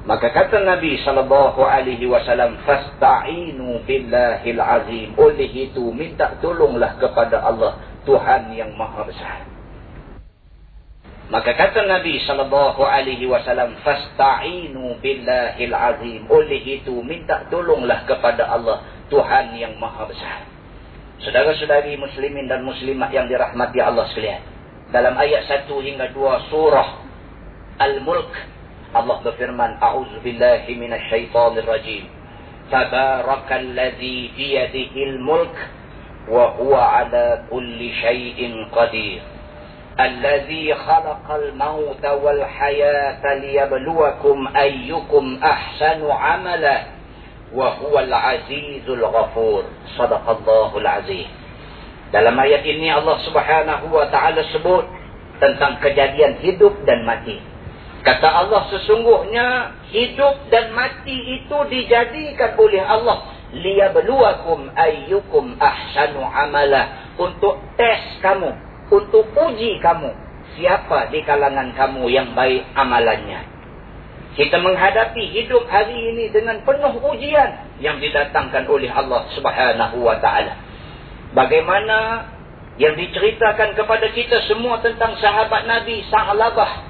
[0.02, 5.14] Maka kata Nabi sallallahu alaihi wasallam fasta'inu billahil azim.
[5.14, 9.46] Oleh itu minta tolonglah kepada Allah Tuhan yang maha besar.
[11.30, 16.26] Maka kata Nabi sallallahu alaihi wasallam fasta'inu billahil azim.
[16.26, 20.51] Oleh itu minta tolonglah kepada Allah Tuhan yang maha besar
[21.22, 24.42] Saudara-saudari muslimin dan muslimat yang dirahmati Allah sekalian.
[24.90, 26.88] Dalam ayat 1 hingga 2 surah
[27.78, 28.32] Al-Mulk.
[28.92, 29.78] Allah berfirman.
[29.78, 32.10] A'udzu billahi minasyaitonir rajim.
[32.68, 35.54] Tabarakalladzi biyadihil mulk.
[36.26, 39.22] Wa huwa ala kulli syai'in qadir.
[39.92, 46.76] الذي خلق الموت والحياة ليبلوكم أيكم أحسن عملا
[47.52, 49.64] wa huwal azizul ghafur.
[49.96, 51.28] Sadaqallahu alazim
[52.12, 54.84] dalam ayat ini Allah Subhanahu wa taala sebut
[55.40, 57.40] tentang kejadian hidup dan mati.
[58.04, 63.32] Kata Allah sesungguhnya hidup dan mati itu dijadikan oleh Allah.
[63.56, 67.16] Liyabluwakum ayyukum ahsanu amala.
[67.16, 68.52] Untuk tes kamu
[68.92, 70.12] untuk uji kamu.
[70.52, 73.40] Siapa di kalangan kamu yang baik amalannya?
[74.32, 80.56] Kita menghadapi hidup hari ini dengan penuh ujian yang didatangkan oleh Allah Subhanahu wa taala
[81.36, 82.28] bagaimana
[82.80, 86.88] yang diceritakan kepada kita semua tentang sahabat Nabi Sa'labah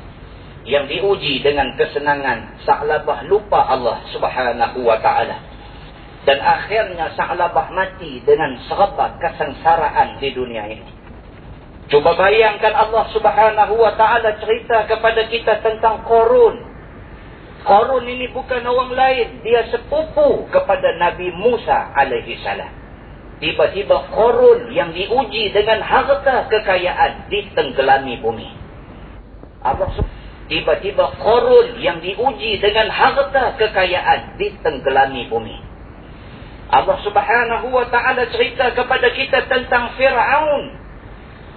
[0.62, 5.42] yang diuji dengan kesenangan Sa'labah lupa Allah Subhanahu wa taala
[6.22, 11.02] dan akhirnya Sa'labah mati dengan serba kesengsaraan di dunia ini.
[11.90, 16.71] Cuba bayangkan Allah subhanahu wa ta'ala cerita kepada kita tentang Korun.
[17.62, 19.28] Korun ini bukan orang lain.
[19.46, 21.94] Dia sepupu kepada Nabi Musa
[22.42, 22.72] salam.
[23.38, 28.50] Tiba-tiba Korun yang diuji dengan harta kekayaan ditenggelami bumi.
[30.50, 35.58] Tiba-tiba Korun yang diuji dengan harta kekayaan ditenggelami bumi.
[36.72, 40.81] Allah subhanahu wa ta'ala cerita kepada kita tentang Fir'aun.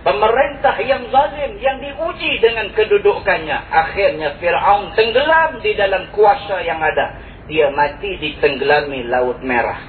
[0.06, 3.58] Pemerintah yang zalim yang diuji dengan kedudukannya.
[3.74, 7.18] Akhirnya Fir'aun tenggelam di dalam kuasa yang ada.
[7.50, 9.82] Dia mati di tenggelami Laut Merah.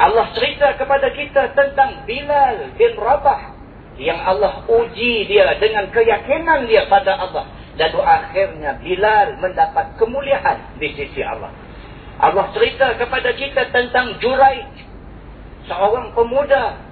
[0.00, 3.52] Allah cerita kepada kita tentang Bilal bin Rabah.
[4.00, 7.44] Yang Allah uji dia dengan keyakinan dia pada Allah.
[7.76, 11.52] Lalu akhirnya Bilal mendapat kemuliaan di sisi Allah.
[12.16, 14.64] Allah cerita kepada kita tentang Juraij.
[15.68, 16.85] Seorang pemuda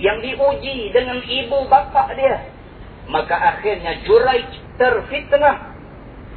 [0.00, 2.50] yang diuji dengan ibu bapa dia.
[3.06, 4.48] Maka akhirnya Juraij
[4.80, 5.76] terfitnah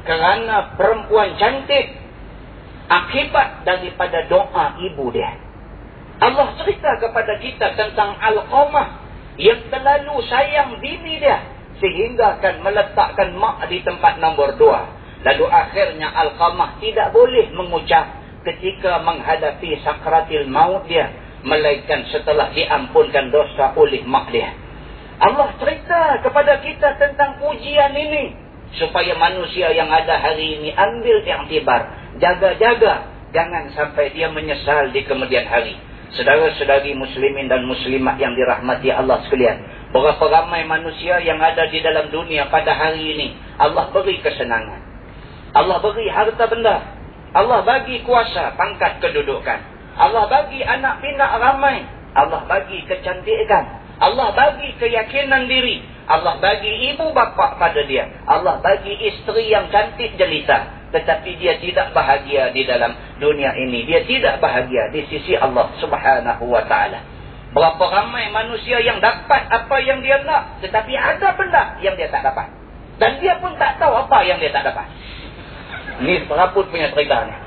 [0.04, 1.96] kerana perempuan cantik
[2.92, 5.32] akibat daripada doa ibu dia.
[6.20, 9.02] Allah cerita kepada kita tentang Al-Qamah
[9.40, 11.42] yang terlalu sayang bini dia
[11.82, 14.86] sehingga akan meletakkan mak di tempat nombor dua.
[15.24, 21.10] Lalu akhirnya Al-Qamah tidak boleh mengucap ketika menghadapi sakratil maut dia.
[21.44, 24.56] Melainkan setelah diampunkan dosa oleh mak dia.
[25.20, 28.34] Allah cerita kepada kita tentang ujian ini.
[28.74, 31.82] Supaya manusia yang ada hari ini ambil tibar,
[32.18, 33.12] Jaga-jaga.
[33.34, 35.74] Jangan sampai dia menyesal di kemudian hari.
[36.14, 39.58] Saudara-saudari muslimin dan muslimat yang dirahmati Allah sekalian.
[39.90, 43.28] Berapa ramai manusia yang ada di dalam dunia pada hari ini.
[43.58, 44.78] Allah beri kesenangan.
[45.54, 46.76] Allah beri harta benda.
[47.34, 49.73] Allah bagi kuasa, pangkat kedudukan.
[49.94, 51.86] Allah bagi anak pinak ramai.
[52.14, 53.82] Allah bagi kecantikan.
[54.02, 55.82] Allah bagi keyakinan diri.
[56.10, 58.10] Allah bagi ibu bapa pada dia.
[58.26, 60.90] Allah bagi isteri yang cantik jelita.
[60.90, 63.86] Tetapi dia tidak bahagia di dalam dunia ini.
[63.86, 67.02] Dia tidak bahagia di sisi Allah subhanahu wa ta'ala.
[67.54, 70.58] Berapa ramai manusia yang dapat apa yang dia nak.
[70.62, 72.50] Tetapi ada benda yang dia tak dapat.
[72.98, 74.86] Dan dia pun tak tahu apa yang dia tak dapat.
[76.02, 77.34] Ni seraput punya cerita ni.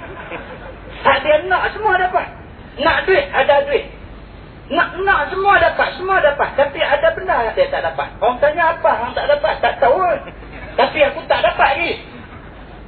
[0.97, 2.37] Tak dia nak semua dapat.
[2.77, 3.85] Nak duit, ada duit.
[4.67, 6.59] Nak nak semua dapat, semua dapat.
[6.59, 8.11] Tapi ada benda yang dia tak dapat.
[8.19, 9.53] Orang tanya apa orang tak dapat?
[9.63, 9.95] Tak tahu.
[10.79, 11.91] Tapi aku tak dapat ni.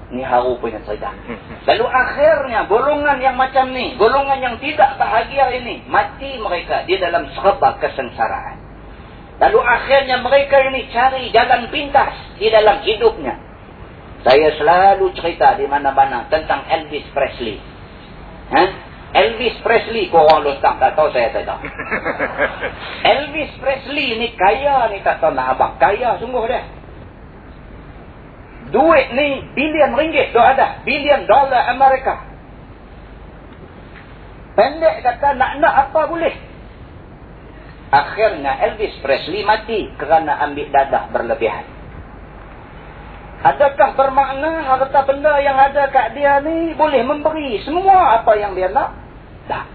[0.09, 1.15] Ni haru punya cerita.
[1.69, 3.95] Lalu akhirnya golongan yang macam ni.
[3.95, 5.87] Golongan yang tidak bahagia ini.
[5.87, 8.59] Mati mereka di dalam serba kesengsaraan.
[9.39, 13.39] Lalu akhirnya mereka ini cari jalan pintas di dalam hidupnya.
[14.19, 17.55] Saya selalu cerita di mana-mana tentang Elvis Presley.
[18.51, 18.88] Ha?
[19.09, 21.59] Elvis Presley, kau orang lu tak, tahu saya tak tahu.
[23.17, 25.73] Elvis Presley ni kaya ni tak tahu nak abang.
[25.81, 26.61] Kaya sungguh dia.
[28.69, 30.85] Duit ni bilion ringgit tu ada.
[30.85, 32.21] Bilion dolar Amerika.
[34.53, 36.35] Pendek kata nak nak apa boleh.
[37.89, 41.78] Akhirnya Elvis Presley mati kerana ambil dadah berlebihan.
[43.39, 48.67] Adakah bermakna harta benda yang ada kat dia ni boleh memberi semua apa yang dia
[48.67, 48.91] nak?
[49.47, 49.65] Tak.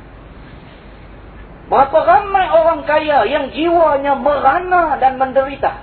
[1.73, 5.81] Berapa ramai orang kaya yang jiwanya merana dan menderita?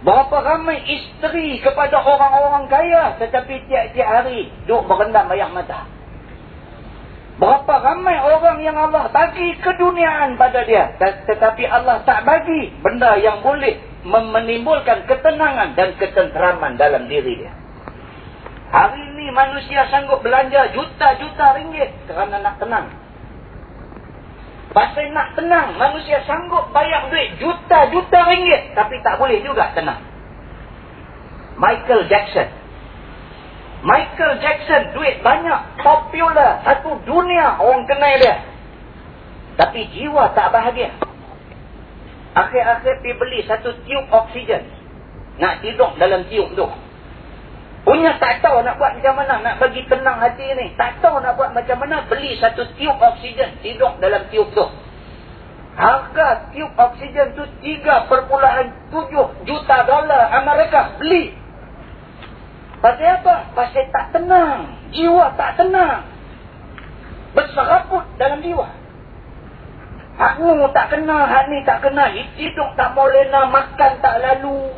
[0.00, 5.84] Berapa ramai isteri kepada orang-orang kaya tetapi tiap-tiap hari duduk berendam bayang mata?
[7.36, 10.96] Berapa ramai orang yang Allah bagi keduniaan pada dia
[11.28, 13.76] tetapi Allah tak bagi benda yang boleh
[14.06, 17.52] menimbulkan ketenangan dan ketenteraman dalam diri dia.
[18.68, 22.86] Hari ini manusia sanggup belanja juta-juta ringgit kerana nak tenang.
[24.68, 30.04] Pasal nak tenang, manusia sanggup bayar duit juta-juta ringgit tapi tak boleh juga tenang.
[31.56, 32.48] Michael Jackson.
[33.82, 38.36] Michael Jackson duit banyak, popular, satu dunia orang kenal dia.
[39.56, 40.94] Tapi jiwa tak bahagia.
[42.38, 44.62] Akhir-akhir pergi beli satu tiup oksigen.
[45.42, 46.66] Nak tidur dalam tiup tu.
[47.82, 50.76] Punya tak tahu nak buat macam mana nak bagi tenang hati ni.
[50.78, 54.66] Tak tahu nak buat macam mana beli satu tiup oksigen tidur dalam tiup tu.
[55.78, 58.06] Harga tiup oksigen tu 3.7
[59.46, 60.94] juta dolar Amerika.
[60.98, 61.34] Beli.
[62.78, 63.50] Pasal apa?
[63.58, 64.78] Pasal tak tenang.
[64.94, 66.06] Jiwa tak tenang.
[67.34, 68.77] Berseraput dalam jiwa.
[70.18, 72.10] Hak ni tak kenal, hak ni tak kenal.
[72.10, 74.74] Hidup tak boleh nak makan tak lalu.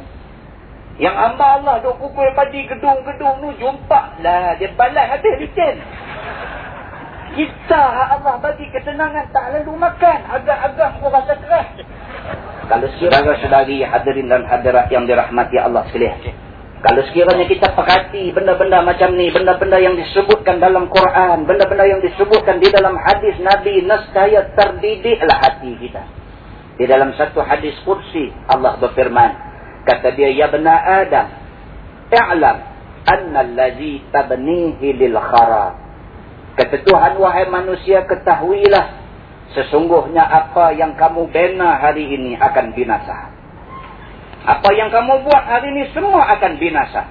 [1.00, 4.52] Yang hamba Allah duk pukul padi gedung-gedung tu jumpa lah.
[4.60, 5.80] Dia balas habis licin.
[7.40, 7.82] Kita
[8.20, 10.18] Allah bagi ketenangan tak lalu makan.
[10.28, 11.68] Agak-agak pun rasa keras.
[12.68, 16.36] Kalau saudara-saudari hadirin dan hadirat yang dirahmati Allah sekalian.
[16.80, 22.56] Kalau sekiranya kita perhati benda-benda macam ni, benda-benda yang disebutkan dalam Quran, benda-benda yang disebutkan
[22.56, 26.02] di dalam hadis Nabi, nescaya terdidiklah hati kita.
[26.80, 29.30] Di dalam satu hadis kursi, Allah berfirman,
[29.84, 31.28] Kata dia, Ya bena Adam,
[32.08, 32.56] I'lam
[33.04, 35.76] anna allazi tabnihi lil kharab.
[36.56, 39.00] Kata Tuhan, wahai manusia, ketahuilah.
[39.52, 43.39] Sesungguhnya apa yang kamu bina hari ini akan binasa.
[44.40, 47.02] Apa yang kamu buat hari ini semua akan binasa.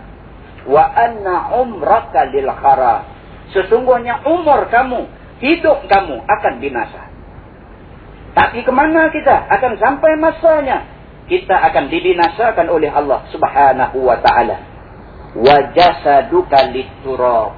[0.66, 3.06] Wa anna umraka lil kharab.
[3.54, 5.10] Sesungguhnya umur kamu,
[5.42, 7.10] hidup kamu akan binasa.
[8.34, 9.50] Tapi kemana kita?
[9.50, 10.86] Akan sampai masanya
[11.30, 14.58] kita akan dibinasakan oleh Allah Subhanahu wa taala.
[15.38, 17.54] Wa jasaduka liturab.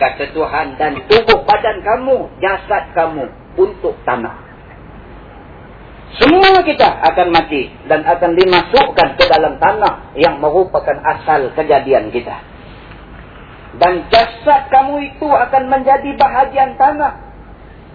[0.00, 3.28] Kata Tuhan dan tubuh badan kamu, jasad kamu
[3.60, 4.39] untuk tanah.
[6.18, 12.34] Semua kita akan mati dan akan dimasukkan ke dalam tanah yang merupakan asal kejadian kita.
[13.78, 17.30] Dan jasad kamu itu akan menjadi bahagian tanah.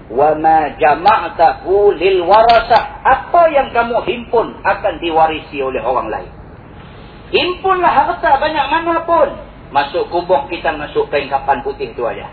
[0.08, 3.04] Wa ma jama'tahu lil warasah.
[3.04, 6.32] Apa yang kamu himpun akan diwarisi oleh orang lain.
[7.36, 9.28] Himpunlah harta banyak mana pun.
[9.76, 12.32] Masuk kubur kita masuk kain kapan putih tu aja.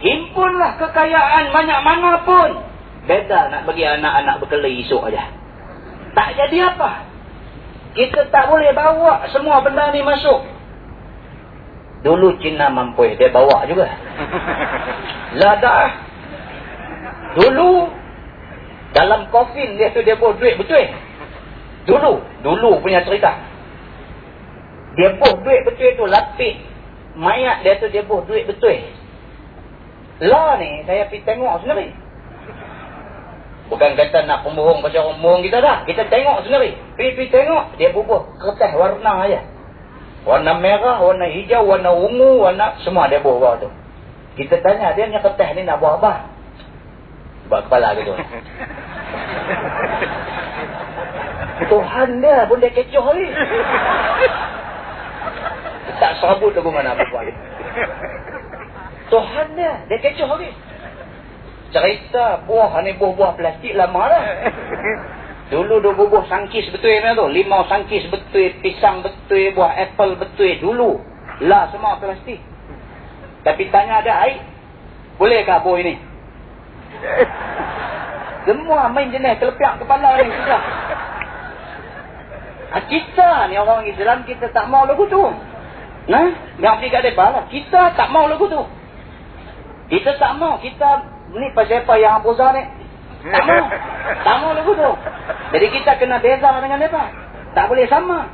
[0.00, 2.73] Himpunlah kekayaan banyak mana pun
[3.04, 5.28] beda nak bagi anak-anak berkelahi esok aja
[6.16, 7.04] tak jadi apa
[7.94, 10.44] kita tak boleh bawa semua benda ni masuk
[12.04, 13.88] dulu Cina mampu dia bawa juga
[15.40, 16.04] lah dah
[17.34, 17.90] Dulu
[18.94, 20.86] dalam kofin dia tu dia buh duit betul.
[21.84, 23.34] Dulu, dulu punya cerita.
[24.94, 26.62] Dia buh duit betul tu lapik
[27.18, 28.78] mayat dia tu dia buh duit betul.
[30.22, 31.90] Lah ni saya pergi tengok sendiri.
[33.74, 35.82] Bukan kata nak pembohong pasal orang pembohong kita dah.
[35.82, 36.78] Kita tengok sendiri.
[36.94, 37.74] Pergi-pergi tengok.
[37.74, 39.42] Dia bubuh kertas warna aja.
[40.22, 43.66] Warna merah, warna hijau, warna ungu, warna semua dia bubuh tu.
[44.38, 46.30] Kita tanya dia ni kertas ni nak buat apa?
[47.48, 48.12] buat kepala gitu.
[51.70, 53.26] Tuhan dia pun dia kecoh ni.
[56.00, 57.24] Tak sabut lagu mana apa buat.
[59.12, 60.50] Tuhan dia, dia kecoh ni.
[61.74, 64.22] Cerita buah ni buah-buah plastik lama dah.
[65.52, 67.26] Dulu dua buah sangkis betul ni tu.
[67.34, 71.02] Lima sangkis betul, pisang betul, buah apple betul dulu.
[71.42, 72.38] Lah semua plastik.
[73.42, 74.40] Tapi tanya ada air.
[75.18, 75.94] Bolehkah buah ini?
[78.44, 80.62] Semua main jenis kelepiak kepala ni susah.
[82.74, 85.22] Ha, kita ni orang Islam kita tak mau lagu tu.
[86.10, 86.28] Nah,
[86.60, 87.44] nak pergi kat depan lah.
[87.48, 88.62] Kita tak mau lagu tu.
[89.88, 90.60] Kita tak mau.
[90.60, 92.62] Kita ni pasal apa yang Abu ni.
[93.24, 93.64] Tak mau.
[94.20, 94.90] Tak mau lagu tu.
[95.56, 97.08] Jadi kita kena beza dengan mereka.
[97.56, 98.28] Tak boleh sama.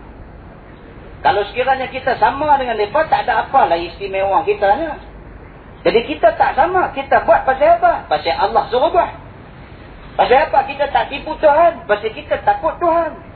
[1.20, 4.88] Kalau sekiranya kita sama dengan mereka, tak ada apalah istimewa kita ni.
[5.84, 6.90] Jadi kita tak sama.
[6.96, 8.08] Kita buat pasal apa?
[8.08, 9.10] Pasal Allah suruh buat.
[10.16, 10.64] Pasal apa?
[10.66, 11.84] Kita tak tipu Tuhan.
[11.84, 13.30] Pasal kita takut Tuhan.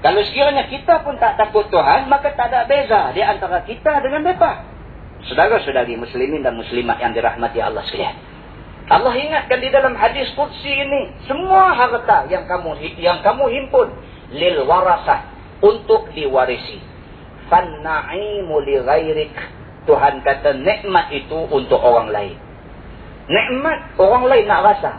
[0.00, 4.22] Kalau sekiranya kita pun tak takut Tuhan, maka tak ada beza di antara kita dengan
[4.22, 4.62] mereka.
[5.26, 8.35] Saudara-saudari muslimin dan muslimat yang dirahmati Allah sekalian.
[8.86, 13.90] Allah ingatkan di dalam hadis Qudsi ini, semua harta yang kamu yang kamu himpun
[14.30, 15.26] lil warasah
[15.58, 16.78] untuk diwarisi.
[17.50, 19.34] Fanna'imu li ghairik
[19.86, 22.38] Tuhan kata nikmat itu untuk orang lain.
[23.26, 24.92] Nikmat orang lain nak rasa.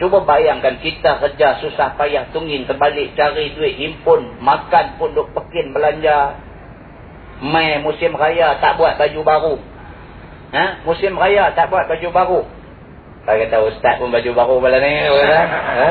[0.00, 4.40] Cuba bayangkan kita kerja susah payah tungin terbalik cari duit himpun.
[4.40, 6.40] Makan pun duk pekin belanja.
[7.44, 9.54] Mai musim raya tak buat baju baru.
[10.56, 10.84] Ha?
[10.88, 12.40] Musim raya tak buat baju baru.
[13.28, 14.92] Saya kata ustaz pun baju baru malam ni.
[15.70, 15.88] Ha?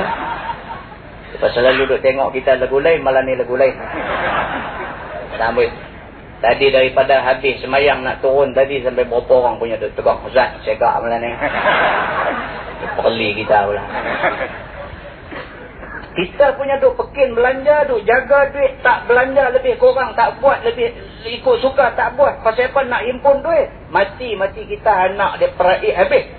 [1.29, 3.77] Lepas selalu duduk tengok kita lagu lain malam ni lagu lain.
[5.37, 5.69] Sambut.
[6.39, 10.99] Tadi daripada habis semayang nak turun tadi sampai berapa orang punya tu tegak Ustaz cekak
[11.03, 11.31] malam ni.
[12.99, 13.83] Perli kita pula.
[16.19, 20.91] Kita punya duk pekin belanja, duk jaga duit, tak belanja lebih kurang, tak buat lebih
[21.23, 22.43] ikut suka, tak buat.
[22.43, 23.71] Pasal apa nak impun duit?
[23.87, 26.38] Mati-mati kita anak dia peraik habis.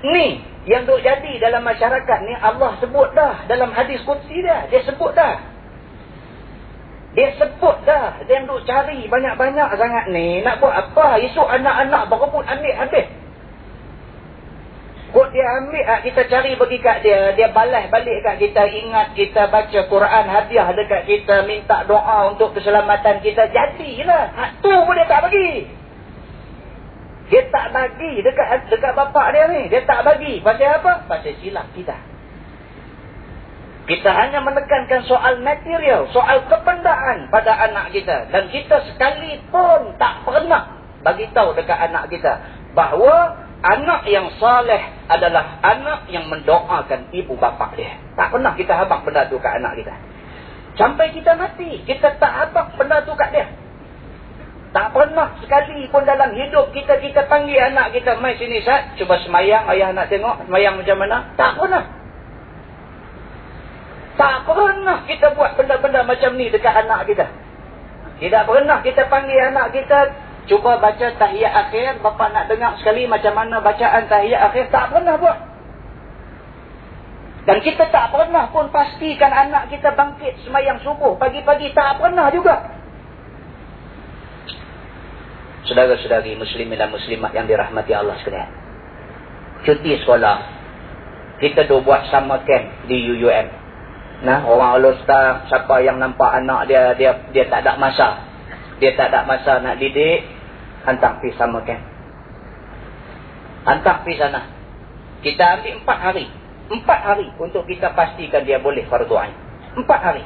[0.00, 4.64] Ni, yang duk jadi dalam masyarakat ni, Allah sebut dah dalam hadis kutsi dia.
[4.72, 5.36] Dia sebut dah.
[7.12, 8.24] Dia sebut dah.
[8.24, 10.40] Dia duk cari banyak-banyak sangat ni.
[10.40, 11.20] Nak buat apa?
[11.20, 13.06] Esok anak-anak berebut ambil habis.
[15.10, 19.10] Kok dia ambil ah, kita cari bagi kat dia, dia balas balik kat kita, ingat
[19.18, 24.30] kita baca Quran hadiah dekat kita, minta doa untuk keselamatan kita, jadilah.
[24.38, 25.79] Hak tu pun dia tak bagi.
[27.30, 30.42] Dia tak bagi dekat dekat bapak dia ni, dia tak bagi.
[30.42, 31.06] Pasal apa?
[31.06, 31.94] Pasal silap kita.
[33.86, 38.30] Kita hanya menekankan soal material, soal kebendaan pada anak kita.
[38.34, 42.38] Dan kita sekalipun tak pernah bagi tahu dekat anak kita
[42.74, 47.94] bahawa anak yang saleh adalah anak yang mendoakan ibu bapa dia.
[48.18, 49.94] Tak pernah kita habaq benda tu kat anak kita.
[50.78, 53.46] Sampai kita mati, kita tak habaq benda tu kat dia.
[54.70, 59.18] Tak pernah sekali pun dalam hidup kita, kita panggil anak kita, mai sini sat, cuba
[59.26, 61.26] semayang, ayah nak tengok, semayang macam mana.
[61.34, 61.84] Tak pernah.
[64.14, 67.26] Tak pernah kita buat benda-benda macam ni dekat anak kita.
[68.20, 69.98] Tidak pernah kita panggil anak kita,
[70.50, 75.14] Cuba baca tahiyat akhir, bapa nak dengar sekali macam mana bacaan tahiyat akhir, tak pernah
[75.14, 75.38] buat.
[77.46, 82.66] Dan kita tak pernah pun pastikan anak kita bangkit semayang subuh, pagi-pagi, tak pernah juga.
[85.68, 88.50] Saudara-saudari muslimin dan muslimat yang dirahmati Allah sekalian.
[89.64, 90.38] Cuti sekolah.
[91.40, 93.48] Kita dah buat summer camp di UUM.
[94.20, 98.20] Nah, orang All-Star, siapa yang nampak anak dia, dia dia tak ada masa.
[98.76, 100.24] Dia tak ada masa nak didik,
[100.84, 101.80] hantar pergi sama kan.
[103.64, 104.40] Hantar pergi sana.
[105.20, 106.26] Kita ambil empat hari.
[106.70, 109.36] Empat hari untuk kita pastikan dia boleh fardu ain.
[109.76, 110.24] Empat hari.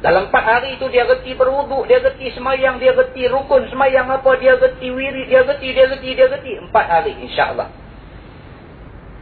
[0.00, 4.32] Dalam empat hari itu dia reti berwuduk, dia reti semayang, dia reti rukun semayang apa,
[4.40, 6.52] dia reti wirid, dia reti, dia reti, dia reti.
[6.56, 7.68] Empat hari insyaAllah.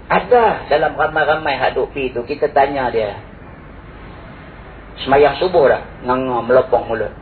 [0.09, 3.19] Ada dalam ramai-ramai haduk pi itu, kita tanya dia.
[5.03, 7.13] Semayang subuh dah, nganga melopong mulut.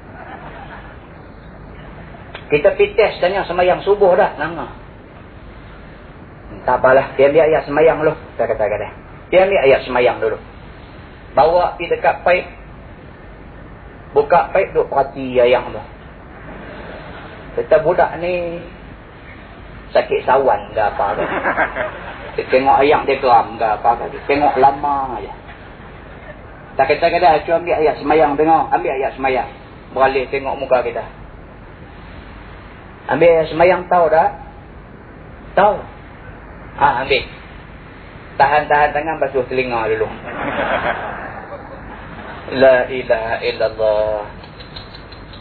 [2.47, 4.39] Kita pergi test tanya semayang subuh dah.
[4.39, 4.67] Nama.
[6.63, 7.19] Tak apalah.
[7.19, 8.15] Dia ambil ayat semayang dulu.
[8.15, 8.89] Kita kata kata.
[9.35, 10.39] Dia ambil ayat semayang dulu.
[11.35, 12.47] Bawa pergi dekat paip.
[14.17, 15.83] Buka paip duk perhati ayam tu.
[17.61, 18.65] Kita budak ni
[19.93, 21.25] sakit sawan ke apa ke.
[22.37, 24.17] Dia tengok ayam dia geram ke apa ke.
[24.25, 25.33] Tengok lama aja.
[26.77, 28.69] Tak kata-kata, cuba ambil ayat semayang tengok.
[28.69, 29.49] Ambil ayat semayang.
[29.97, 31.05] Beralih tengok muka kita.
[33.09, 34.37] Ambil semayang tahu dah?
[35.57, 35.77] Tahu.
[36.77, 37.25] Ah ambil.
[38.37, 40.09] Tahan-tahan tangan basuh telinga dulu.
[42.55, 44.21] La ilaha illallah.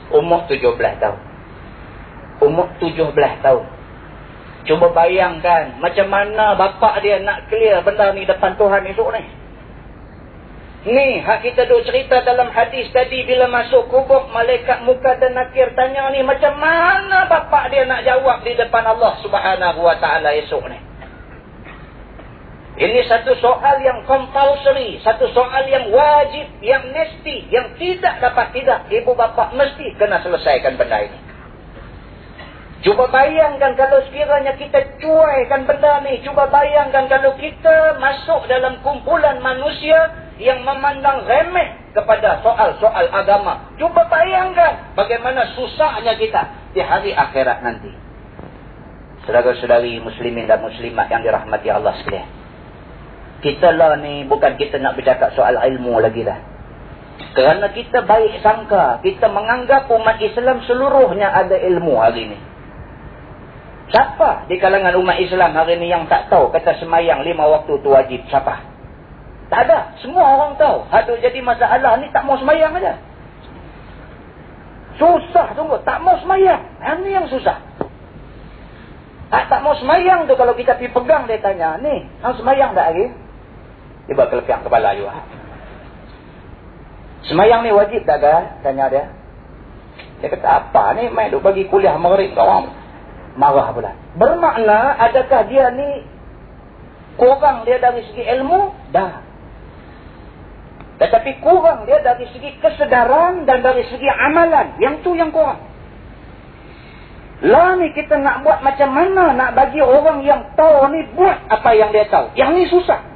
[0.10, 1.20] Umur 17 tahun.
[2.42, 3.14] Umur 17
[3.46, 3.66] tahun.
[4.66, 9.24] Cuba bayangkan macam mana bapak dia nak clear benda ni depan Tuhan esok ni.
[10.86, 15.74] Ni, hak kita duk cerita dalam hadis tadi bila masuk kubur, malaikat muka dan nakir
[15.74, 20.62] tanya ni, macam mana bapak dia nak jawab di depan Allah subhanahu wa ta'ala esok
[20.70, 20.78] ni.
[22.76, 28.92] Ini satu soal yang compulsory, satu soal yang wajib, yang mesti, yang tidak dapat tidak.
[28.92, 31.20] Ibu bapa mesti kena selesaikan benda ini.
[32.84, 36.20] Cuba bayangkan kalau sekiranya kita cuaikan benda ni.
[36.22, 43.72] Cuba bayangkan kalau kita masuk dalam kumpulan manusia yang memandang remeh kepada soal-soal agama.
[43.80, 47.90] Cuba bayangkan bagaimana susahnya kita di hari akhirat nanti.
[49.24, 52.35] Saudara-saudari muslimin dan muslimat yang dirahmati Allah sekalian.
[53.44, 56.40] Kita lah ni bukan kita nak bercakap soal ilmu lagi dah.
[57.36, 62.40] Kerana kita baik sangka, kita menganggap umat Islam seluruhnya ada ilmu hari ini.
[63.92, 67.92] Siapa di kalangan umat Islam hari ini yang tak tahu kata semayang lima waktu tu
[67.92, 68.24] wajib?
[68.32, 68.76] Siapa?
[69.52, 69.94] Tak ada.
[70.02, 70.90] Semua orang tahu.
[70.90, 72.98] Ada jadi masalah ni tak mau semayang aja.
[74.98, 75.78] Susah tunggu.
[75.86, 76.66] Tak mau semayang.
[76.82, 77.62] Ini yang susah.
[79.30, 81.76] Tak, tak mau semayang tu kalau kita pergi pegang dia tanya.
[81.82, 83.06] Ni, kamu semayang tak lagi?
[84.06, 85.26] Dia buat kelepiang kepala juga.
[87.26, 88.62] Semayang ni wajib tak kan?
[88.62, 89.04] Tanya dia.
[90.22, 92.70] Dia kata apa ni main duk bagi kuliah maghrib kau orang.
[93.36, 93.92] Marah pula.
[94.16, 96.06] Bermakna adakah dia ni
[97.20, 98.94] kurang dia dari segi ilmu?
[98.94, 99.26] Dah.
[101.02, 104.80] Tetapi kurang dia dari segi kesedaran dan dari segi amalan.
[104.80, 105.60] Yang tu yang kurang.
[107.44, 111.70] Lah ni kita nak buat macam mana nak bagi orang yang tahu ni buat apa
[111.76, 112.32] yang dia tahu.
[112.40, 113.15] Yang ni susah.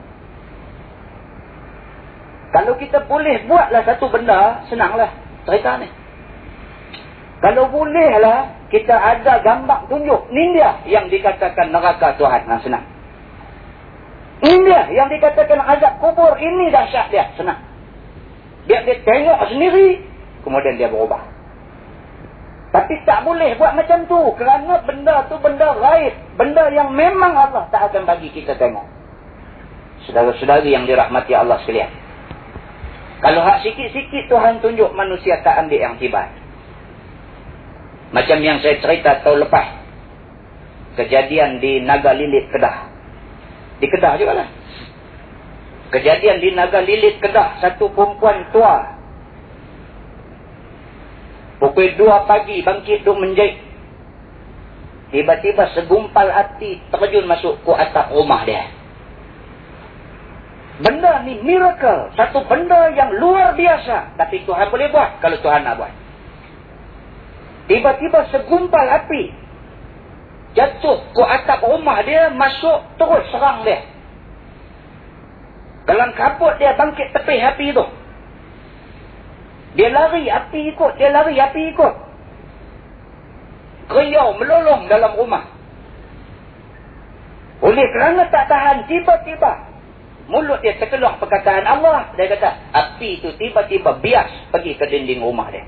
[2.50, 5.14] Kalau kita boleh buatlah satu benda, senanglah
[5.46, 5.90] cerita ni.
[7.40, 10.28] Kalau bolehlah kita ada gambar tunjuk.
[10.28, 12.46] Ini dia yang dikatakan neraka Tuhan.
[12.46, 12.86] Nah, senang.
[14.44, 16.36] Ini dia yang dikatakan azab kubur.
[16.36, 17.32] Ini dahsyat dia.
[17.40, 17.64] Senang.
[18.68, 20.04] Biar dia tengok sendiri.
[20.44, 21.24] Kemudian dia berubah.
[22.70, 24.22] Tapi tak boleh buat macam tu.
[24.36, 26.14] Kerana benda tu benda raib.
[26.36, 28.86] Benda yang memang Allah tak akan bagi kita tengok.
[30.08, 32.09] Saudara-saudari yang dirahmati Allah sekalian.
[33.20, 36.32] Kalau hak sikit-sikit Tuhan tunjuk manusia tak ambil yang tiba.
[38.16, 39.68] Macam yang saya cerita tahun lepas.
[40.96, 42.90] Kejadian di Naga Lilit Kedah.
[43.84, 44.50] Di Kedah juga lah.
[45.92, 47.60] Kejadian di Naga Lilit Kedah.
[47.60, 48.98] Satu perempuan tua.
[51.60, 53.60] Pukul dua pagi bangkit tu menjahit.
[55.12, 58.79] Tiba-tiba segumpal hati terjun masuk ke atap rumah dia.
[60.80, 62.16] Benda ni miracle.
[62.16, 64.16] Satu benda yang luar biasa.
[64.16, 65.92] Tapi Tuhan boleh buat kalau Tuhan nak buat.
[67.68, 69.36] Tiba-tiba segumpal api.
[70.56, 72.32] Jatuh ke atap rumah dia.
[72.32, 73.84] Masuk terus serang dia.
[75.84, 77.86] Dalam kaput dia bangkit tepi api tu.
[79.76, 80.96] Dia lari api ikut.
[80.96, 81.96] Dia lari api ikut.
[83.92, 85.44] Kriau melolong dalam rumah.
[87.60, 89.69] Oleh kerana tak tahan tiba-tiba
[90.30, 92.14] Mulut dia terkeluar perkataan Allah.
[92.14, 95.66] Dia kata, api itu tiba-tiba bias pergi ke dinding rumah dia.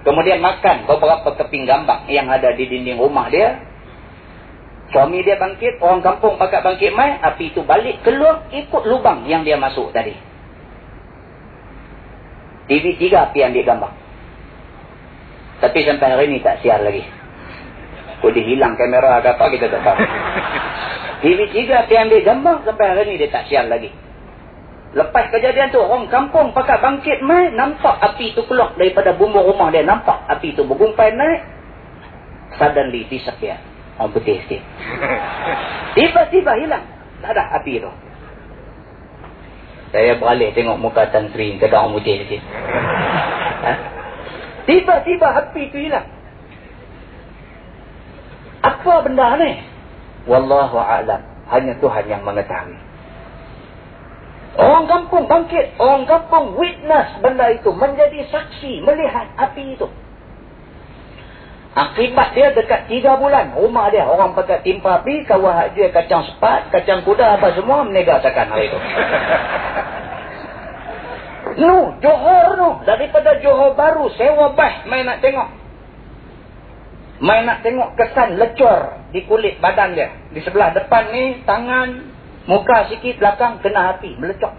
[0.00, 3.60] Kemudian makan beberapa keping gambak yang ada di dinding rumah dia.
[4.90, 9.44] Suami dia bangkit, orang kampung pakat bangkit mai, api itu balik keluar ikut lubang yang
[9.44, 10.16] dia masuk tadi.
[12.72, 13.92] TV3 api ambil gambar.
[15.60, 17.04] Tapi sampai hari ini tak siar lagi.
[18.24, 19.98] Kau dihilang kamera ke apa kita tak tahu.
[21.20, 21.56] TV3
[21.88, 23.92] dia ambil gambar sampai hari ni dia tak sial lagi.
[24.90, 29.70] Lepas kejadian tu orang kampung pakai bangkit mai nampak api tu keluar daripada bumbung rumah
[29.70, 31.40] dia nampak api tu bergumpai naik
[32.58, 33.60] suddenly disappear.
[34.00, 34.64] Orang putih sikit.
[35.96, 36.84] Tiba-tiba hilang.
[37.20, 37.92] Tak ada api tu.
[39.92, 42.42] Saya beralih tengok muka Tan Sri orang putih sikit.
[43.60, 43.76] Ha?
[44.64, 46.08] Tiba-tiba api tu hilang.
[48.64, 49.52] Apa benda ni?
[50.30, 51.26] Wallahu a'lam.
[51.50, 52.78] Hanya Tuhan yang mengetahui.
[54.54, 55.74] Orang kampung bangkit.
[55.82, 57.74] Orang kampung witness benda itu.
[57.74, 58.86] Menjadi saksi.
[58.86, 59.90] Melihat api itu.
[61.74, 63.58] Akibat dia dekat tiga bulan.
[63.58, 64.06] Rumah dia.
[64.06, 65.26] Orang pakai timpa api.
[65.26, 66.70] Kawah jual kacang sepat.
[66.70, 67.82] Kacang kuda apa semua.
[67.82, 68.78] Menegasakan hari itu.
[71.50, 72.78] Nu, Johor nu.
[72.86, 74.06] Daripada Johor baru.
[74.14, 74.86] Sewa bah.
[74.86, 75.50] Main nak tengok.
[77.18, 80.10] Main nak tengok kesan lecor di kulit badan dia.
[80.30, 81.88] Di sebelah depan ni, tangan,
[82.46, 84.54] muka sikit, belakang, kena api, melecok.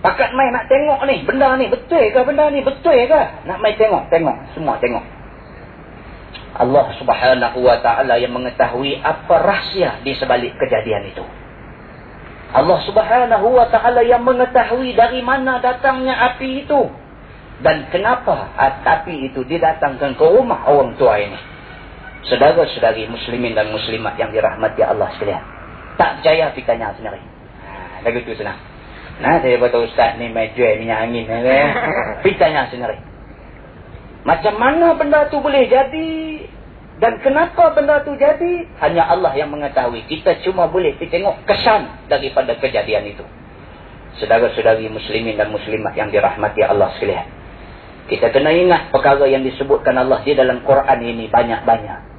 [0.00, 3.22] Pakat main nak tengok ni, benda ni, betul ke benda ni, betul ke?
[3.44, 5.04] Nak main tengok, tengok, semua tengok.
[6.56, 11.22] Allah subhanahu wa ta'ala yang mengetahui apa rahsia di sebalik kejadian itu.
[12.50, 16.90] Allah subhanahu wa ta'ala yang mengetahui dari mana datangnya api itu.
[17.60, 21.36] Dan kenapa api itu didatangkan ke rumah orang tua ini?
[22.28, 25.40] Saudara-saudari muslimin dan muslimat yang dirahmati Allah sekalian.
[25.96, 27.20] Tak percaya tanya sendiri.
[27.64, 28.60] Ha, lagu tu senang.
[29.20, 31.28] Nah, saya beritahu ustaz ni main jual minyak angin.
[32.24, 32.96] Pergi tanya sendiri.
[34.24, 36.12] Macam mana benda tu boleh jadi?
[37.00, 38.68] Dan kenapa benda tu jadi?
[38.84, 40.04] Hanya Allah yang mengetahui.
[40.04, 43.24] Kita cuma boleh tengok kesan daripada kejadian itu.
[44.20, 47.24] Saudara-saudari muslimin dan muslimat yang dirahmati Allah sekalian.
[48.12, 52.09] Kita kena ingat perkara yang disebutkan Allah di dalam Quran ini banyak-banyak.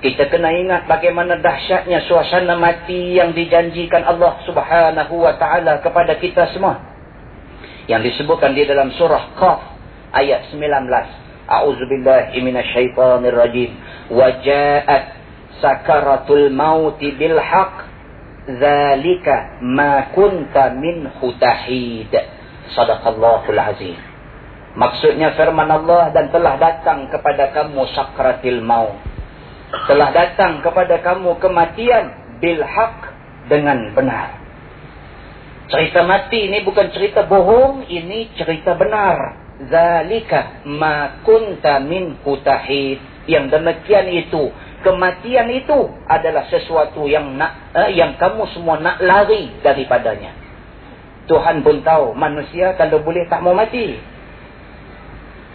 [0.00, 6.48] Kita kena ingat bagaimana dahsyatnya suasana mati yang dijanjikan Allah subhanahu wa ta'ala kepada kita
[6.56, 6.80] semua.
[7.84, 9.60] Yang disebutkan di dalam surah Qaf
[10.16, 10.88] ayat 19.
[11.52, 13.70] A'udzubillahi minasyaitanirrajim.
[14.08, 15.04] Waja'at
[15.60, 17.92] sakaratul mauti bilhaq.
[18.56, 22.08] Zalika ma kunta minhu tahid.
[22.72, 24.00] Sadaqallahul azim.
[24.80, 29.09] Maksudnya firman Allah dan telah datang kepada kamu sakratil maut.
[29.70, 32.04] Telah datang kepada kamu kematian
[32.42, 32.94] bilhaq
[33.46, 34.40] dengan benar.
[35.70, 39.38] Cerita mati ini bukan cerita bohong, ini cerita benar.
[39.70, 42.98] Zalika ma kunta min hutahid.
[43.30, 44.50] Yang demikian itu,
[44.82, 50.34] kematian itu adalah sesuatu yang nak eh, yang kamu semua nak lari daripadanya.
[51.30, 53.94] Tuhan pun tahu manusia kalau boleh tak mau mati.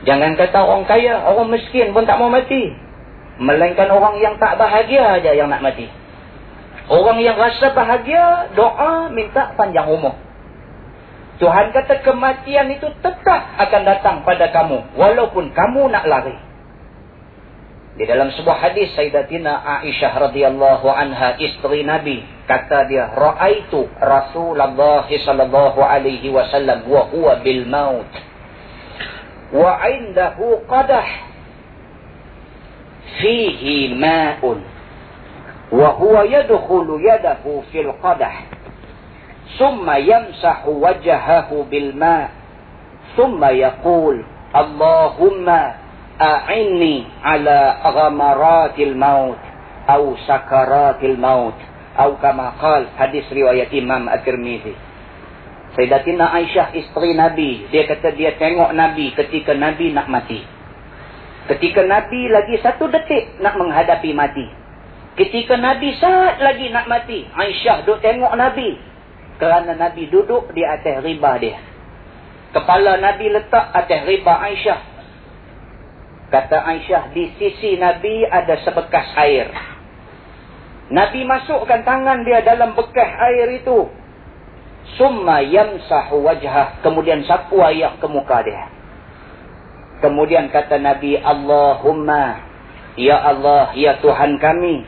[0.08, 2.85] Jangan kata orang kaya, orang miskin pun tak mau mati.
[3.36, 5.92] Melainkan orang yang tak bahagia aja yang nak mati.
[6.86, 10.16] Orang yang rasa bahagia, doa minta panjang umur.
[11.36, 14.96] Tuhan kata kematian itu tetap akan datang pada kamu.
[14.96, 16.38] Walaupun kamu nak lari.
[17.96, 25.80] Di dalam sebuah hadis Sayyidatina Aisyah radhiyallahu anha isteri Nabi kata dia raaitu Rasulullah sallallahu
[25.80, 28.12] alaihi wasallam wa huwa bil maut
[29.56, 31.08] wa indahu qadah
[33.22, 34.60] fihi ma'un
[35.72, 38.36] wa huwa yadkhulu yadahu fil qadah
[39.58, 42.30] thumma yamsahu wajhahu bil ma'
[43.18, 44.22] thumma yaqul
[44.56, 45.76] Allahumma
[46.16, 49.40] a'inni ala ghamaratil maut
[49.84, 51.56] atau sakaratil maut
[51.94, 54.74] atau kama qal hadis riwayat Imam At-Tirmizi
[55.76, 57.68] Sayyidatina Aisyah isteri Nabi.
[57.68, 60.55] Dia kata dia tengok Nabi ketika Nabi nak mati
[61.52, 64.48] ketika Nabi lagi satu detik nak menghadapi mati
[65.20, 68.78] ketika Nabi saat lagi nak mati Aisyah duk tengok Nabi
[69.38, 71.60] kerana Nabi duduk di atas riba dia
[72.56, 74.96] kepala Nabi letak atas riba Aisyah
[76.26, 79.48] Kata Aisyah, di sisi Nabi ada sebekas air.
[80.92, 83.88] Nabi masukkan tangan dia dalam bekas air itu.
[85.00, 86.84] Summa yamsahu wajhah.
[86.84, 88.68] Kemudian sapu air ke muka dia.
[90.06, 92.46] Kemudian kata Nabi, Allahumma,
[92.94, 94.86] Ya Allah, Ya Tuhan kami,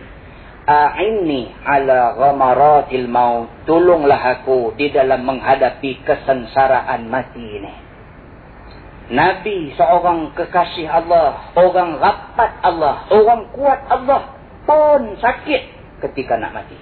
[0.69, 3.49] A'inni ala ghamaratil maut.
[3.65, 7.73] Tolonglah aku di dalam menghadapi kesengsaraan mati ini.
[9.09, 14.37] Nabi seorang kekasih Allah, orang rapat Allah, orang kuat Allah
[14.69, 15.61] pun sakit
[16.05, 16.77] ketika nak mati.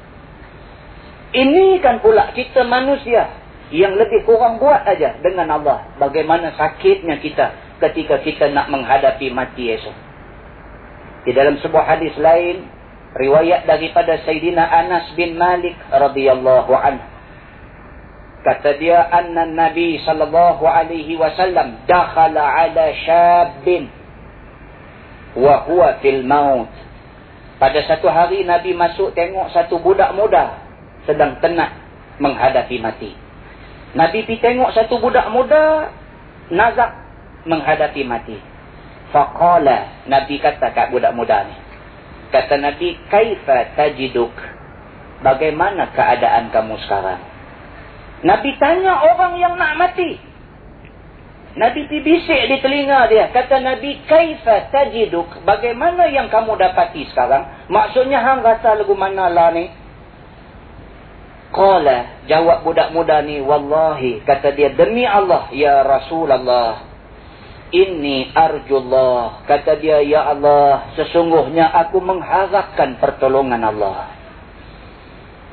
[1.31, 3.31] Ini kan pula kita manusia
[3.69, 5.85] yang lebih kurang buat aja dengan Allah.
[6.01, 9.95] Bagaimana sakitnya kita ketika kita nak menghadapi mati esok.
[11.25, 12.69] Di dalam sebuah hadis lain,
[13.17, 17.05] riwayat daripada Sayyidina Anas bin Malik radhiyallahu anhu.
[18.45, 23.89] Kata dia anna nabi sallallahu alaihi wasallam dakhala ala syabbin
[25.33, 26.69] wa huwa fil maut.
[27.57, 30.61] Pada satu hari nabi masuk tengok satu budak muda
[31.09, 31.73] sedang tenat
[32.21, 33.17] menghadapi mati.
[33.97, 35.89] Nabi pi tengok satu budak muda
[36.53, 37.04] nazak
[37.45, 38.37] menghadapi mati
[39.13, 41.55] faqala nabi kata kat budak muda ni
[42.33, 44.33] kata nabi kaifa tajiduk
[45.21, 47.21] bagaimana keadaan kamu sekarang
[48.25, 50.17] Nabi tanya orang yang nak mati.
[51.55, 53.31] Nabi bisik di telinga dia.
[53.31, 55.45] Kata Nabi, Kaifa tajiduk?
[55.45, 57.69] Bagaimana yang kamu dapati sekarang?
[57.71, 59.71] Maksudnya, hang rasa lagu mana lah ni?
[61.55, 66.94] Qala, jawab budak muda ni, Wallahi, kata dia, Demi Allah, Ya Rasulullah.
[67.73, 69.45] Inni arjullah.
[69.49, 74.13] Kata dia, Ya Allah, sesungguhnya aku mengharapkan pertolongan Allah.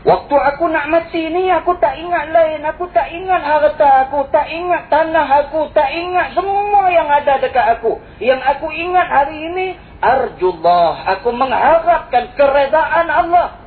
[0.03, 2.67] Waktu aku nak mati ni, aku tak ingat lain.
[2.67, 4.27] Aku tak ingat harta aku.
[4.35, 5.71] Tak ingat tanah aku.
[5.71, 8.03] Tak ingat semua yang ada dekat aku.
[8.19, 9.67] Yang aku ingat hari ini,
[10.03, 11.07] Arjullah.
[11.17, 13.62] Aku mengharapkan keredaan Allah.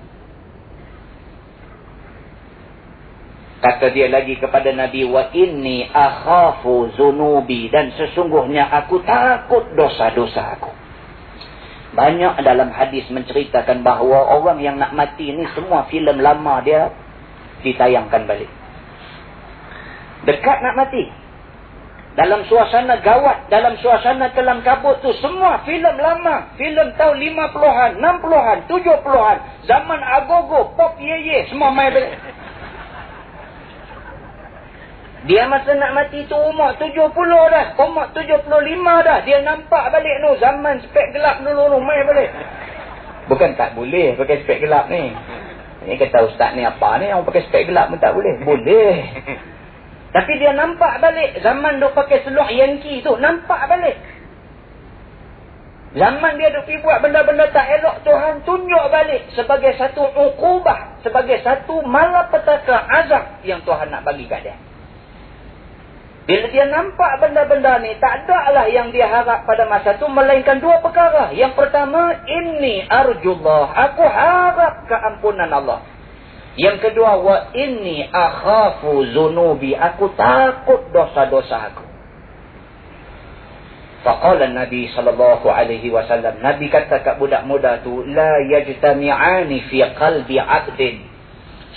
[3.65, 7.65] Kata dia lagi kepada Nabi, Wa inni akhafu zunubi.
[7.73, 10.69] Dan sesungguhnya aku takut dosa-dosa aku.
[11.97, 16.93] Banyak dalam hadis menceritakan bahawa orang yang nak mati ni semua filem lama dia
[17.65, 18.51] ditayangkan balik.
[20.29, 21.09] Dekat nak mati.
[22.15, 26.53] Dalam suasana gawat, dalam suasana kelam kabut tu semua filem lama.
[26.55, 29.37] filem tahun 50-an, 60-an, 70-an.
[29.67, 32.13] Zaman agogo, pop ye ye, semua main balik.
[35.25, 37.09] Dia masa nak mati tu umur 70
[37.49, 37.65] dah.
[37.81, 38.45] Umur 75
[39.09, 39.19] dah.
[39.25, 40.31] Dia nampak balik tu.
[40.37, 41.79] Zaman spek gelap dulu tu.
[41.81, 42.29] Main balik.
[43.25, 45.09] Bukan tak boleh pakai spek gelap ni.
[45.85, 47.09] Ini kata ustaz ni apa ni.
[47.09, 48.37] Orang pakai spek gelap pun tak boleh.
[48.45, 48.95] Boleh.
[50.15, 51.41] Tapi dia nampak balik.
[51.41, 53.17] Zaman duk pakai seluar Yankee tu.
[53.17, 53.97] Nampak balik.
[55.97, 58.05] Zaman dia duk pergi buat benda-benda tak elok.
[58.05, 59.25] Tuhan tunjuk balik.
[59.33, 61.01] Sebagai satu ukubah.
[61.01, 63.41] Sebagai satu malapetaka azab.
[63.41, 64.57] Yang Tuhan nak bagi kat dia.
[66.25, 70.57] Bila dia nampak benda-benda ni, tak ada lah yang dia harap pada masa tu melainkan
[70.57, 71.29] dua perkara.
[71.37, 73.69] Yang pertama, ini arjullah.
[73.69, 75.85] Aku harap keampunan Allah.
[76.57, 79.77] Yang kedua, wa ini akhafu zunubi.
[79.77, 81.85] Aku takut dosa-dosa aku.
[84.01, 90.41] Faqala Nabi sallallahu alaihi wasallam, Nabi kata kat budak muda tu, la yajtami'ani fi qalbi
[90.41, 91.05] 'abdin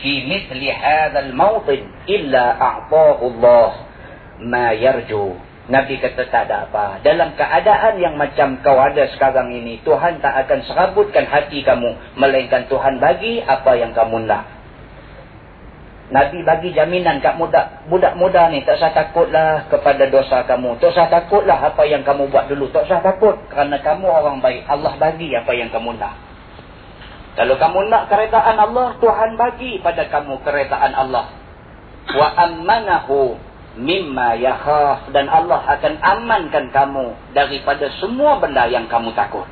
[0.01, 3.88] fi mithli hadzal mawtin illa a'tahu Allah
[4.43, 5.36] ma yarju.
[5.68, 7.05] Nabi kata tak ada apa.
[7.05, 12.16] Dalam keadaan yang macam kau ada sekarang ini, Tuhan tak akan serabutkan hati kamu.
[12.16, 14.49] Melainkan Tuhan bagi apa yang kamu nak.
[16.09, 20.80] Nabi bagi jaminan kat budak muda ni tak usah takutlah kepada dosa kamu.
[20.80, 22.72] Tak usah takutlah apa yang kamu buat dulu.
[22.72, 24.64] Tak usah takut kerana kamu orang baik.
[24.72, 26.16] Allah bagi apa yang kamu nak.
[27.36, 31.28] Kalau kamu nak keredaan Allah, Tuhan bagi pada kamu keredaan Allah.
[32.09, 33.36] Wa ammanahu
[33.78, 39.46] mimma yakhaf dan Allah akan amankan kamu daripada semua benda yang kamu takut.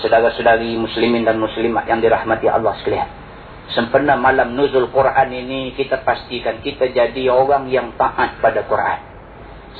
[0.00, 3.22] Saudara-saudari muslimin dan muslimat yang dirahmati Allah sekalian
[3.70, 9.00] sempena malam nuzul Quran ini kita pastikan kita jadi orang yang taat pada Quran.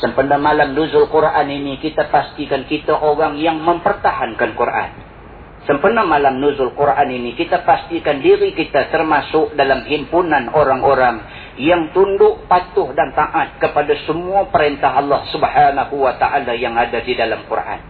[0.00, 4.90] Sempena malam nuzul Quran ini kita pastikan kita orang yang mempertahankan Quran.
[5.68, 11.22] Sempena malam nuzul Quran ini kita pastikan diri kita termasuk dalam himpunan orang-orang
[11.60, 17.12] yang tunduk patuh dan taat kepada semua perintah Allah Subhanahu wa taala yang ada di
[17.12, 17.80] dalam Quran.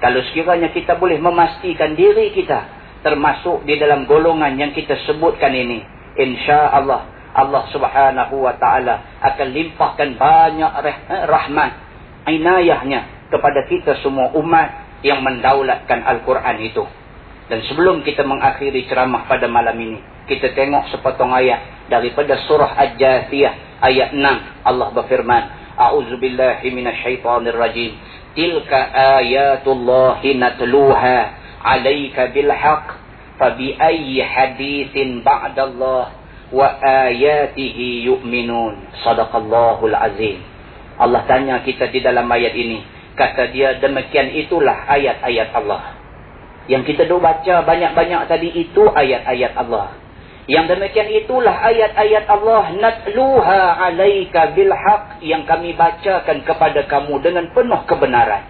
[0.00, 5.80] Kalau sekiranya kita boleh memastikan diri kita termasuk di dalam golongan yang kita sebutkan ini
[6.20, 11.70] insya Allah Allah subhanahu wa ta'ala akan limpahkan banyak eh, rahmat
[12.28, 16.84] inayahnya kepada kita semua umat yang mendaulatkan Al-Quran itu
[17.48, 19.98] dan sebelum kita mengakhiri ceramah pada malam ini
[20.28, 24.22] kita tengok sepotong ayat daripada surah Al-Jathiyah ayat 6
[24.64, 27.92] Allah berfirman A'udzubillahi minasyaitanirrajim
[28.38, 31.18] tilka ayatullahi natluha
[31.64, 32.86] alaika bil haqq
[33.40, 36.04] fa bi ayyi haditsin ba'da Allah
[36.50, 38.90] wa ayatihi yu'minun.
[39.06, 40.42] Sadaqallahul azim.
[41.00, 42.84] Allah tanya kita di dalam ayat ini.
[43.16, 45.96] Kata dia demikian itulah ayat-ayat Allah.
[46.68, 49.99] Yang kita dah baca banyak-banyak tadi itu ayat-ayat Allah
[50.50, 57.54] yang demikian itulah ayat-ayat Allah natluha alaika bil haqq yang kami bacakan kepada kamu dengan
[57.54, 58.42] penuh kebenaran.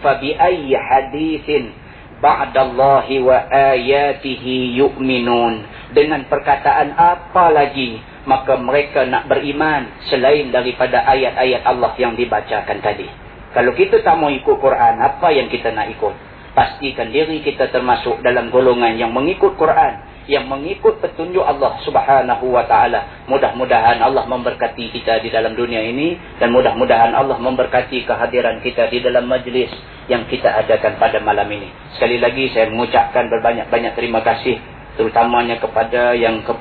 [0.00, 1.76] Fa bi ayyi haditsin
[2.24, 5.60] ba'dallahi wa ayatihi yu'minun.
[5.92, 13.12] Dengan perkataan apa lagi maka mereka nak beriman selain daripada ayat-ayat Allah yang dibacakan tadi.
[13.52, 16.16] Kalau kita tak mau ikut Quran apa yang kita nak ikut?
[16.56, 22.66] Pastikan diri kita termasuk dalam golongan yang mengikut Quran yang mengikut petunjuk Allah subhanahu wa
[22.66, 23.26] ta'ala.
[23.30, 26.18] Mudah-mudahan Allah memberkati kita di dalam dunia ini.
[26.42, 29.70] Dan mudah-mudahan Allah memberkati kehadiran kita di dalam majlis
[30.10, 31.70] yang kita adakan pada malam ini.
[31.94, 34.58] Sekali lagi saya mengucapkan berbanyak-banyak terima kasih.
[34.98, 36.52] Terutamanya kepada yang ke,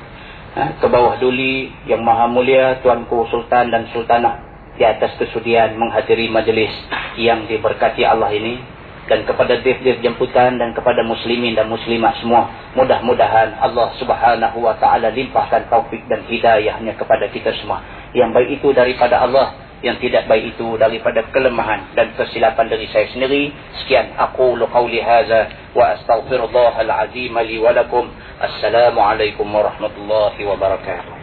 [0.57, 4.45] ha, ke bawah duli, yang maha mulia, Tuanku Sultan dan Sultanah.
[4.75, 6.73] Di atas kesudian menghadiri majlis
[7.15, 8.74] yang diberkati Allah ini
[9.05, 12.49] dan kepada dev-dev jemputan dan kepada muslimin dan muslimat semua.
[12.73, 17.81] Mudah-mudahan Allah subhanahu wa ta'ala limpahkan taufik dan hidayahnya kepada kita semua.
[18.17, 19.53] Yang baik itu daripada Allah,
[19.85, 23.53] yang tidak baik itu daripada kelemahan dan kesilapan dari saya sendiri.
[23.83, 28.09] Sekian aku luqawli haza wa astaghfirullah al-azim li walakum.
[28.41, 31.14] Assalamualaikum warahmatullahi wabarakatuh.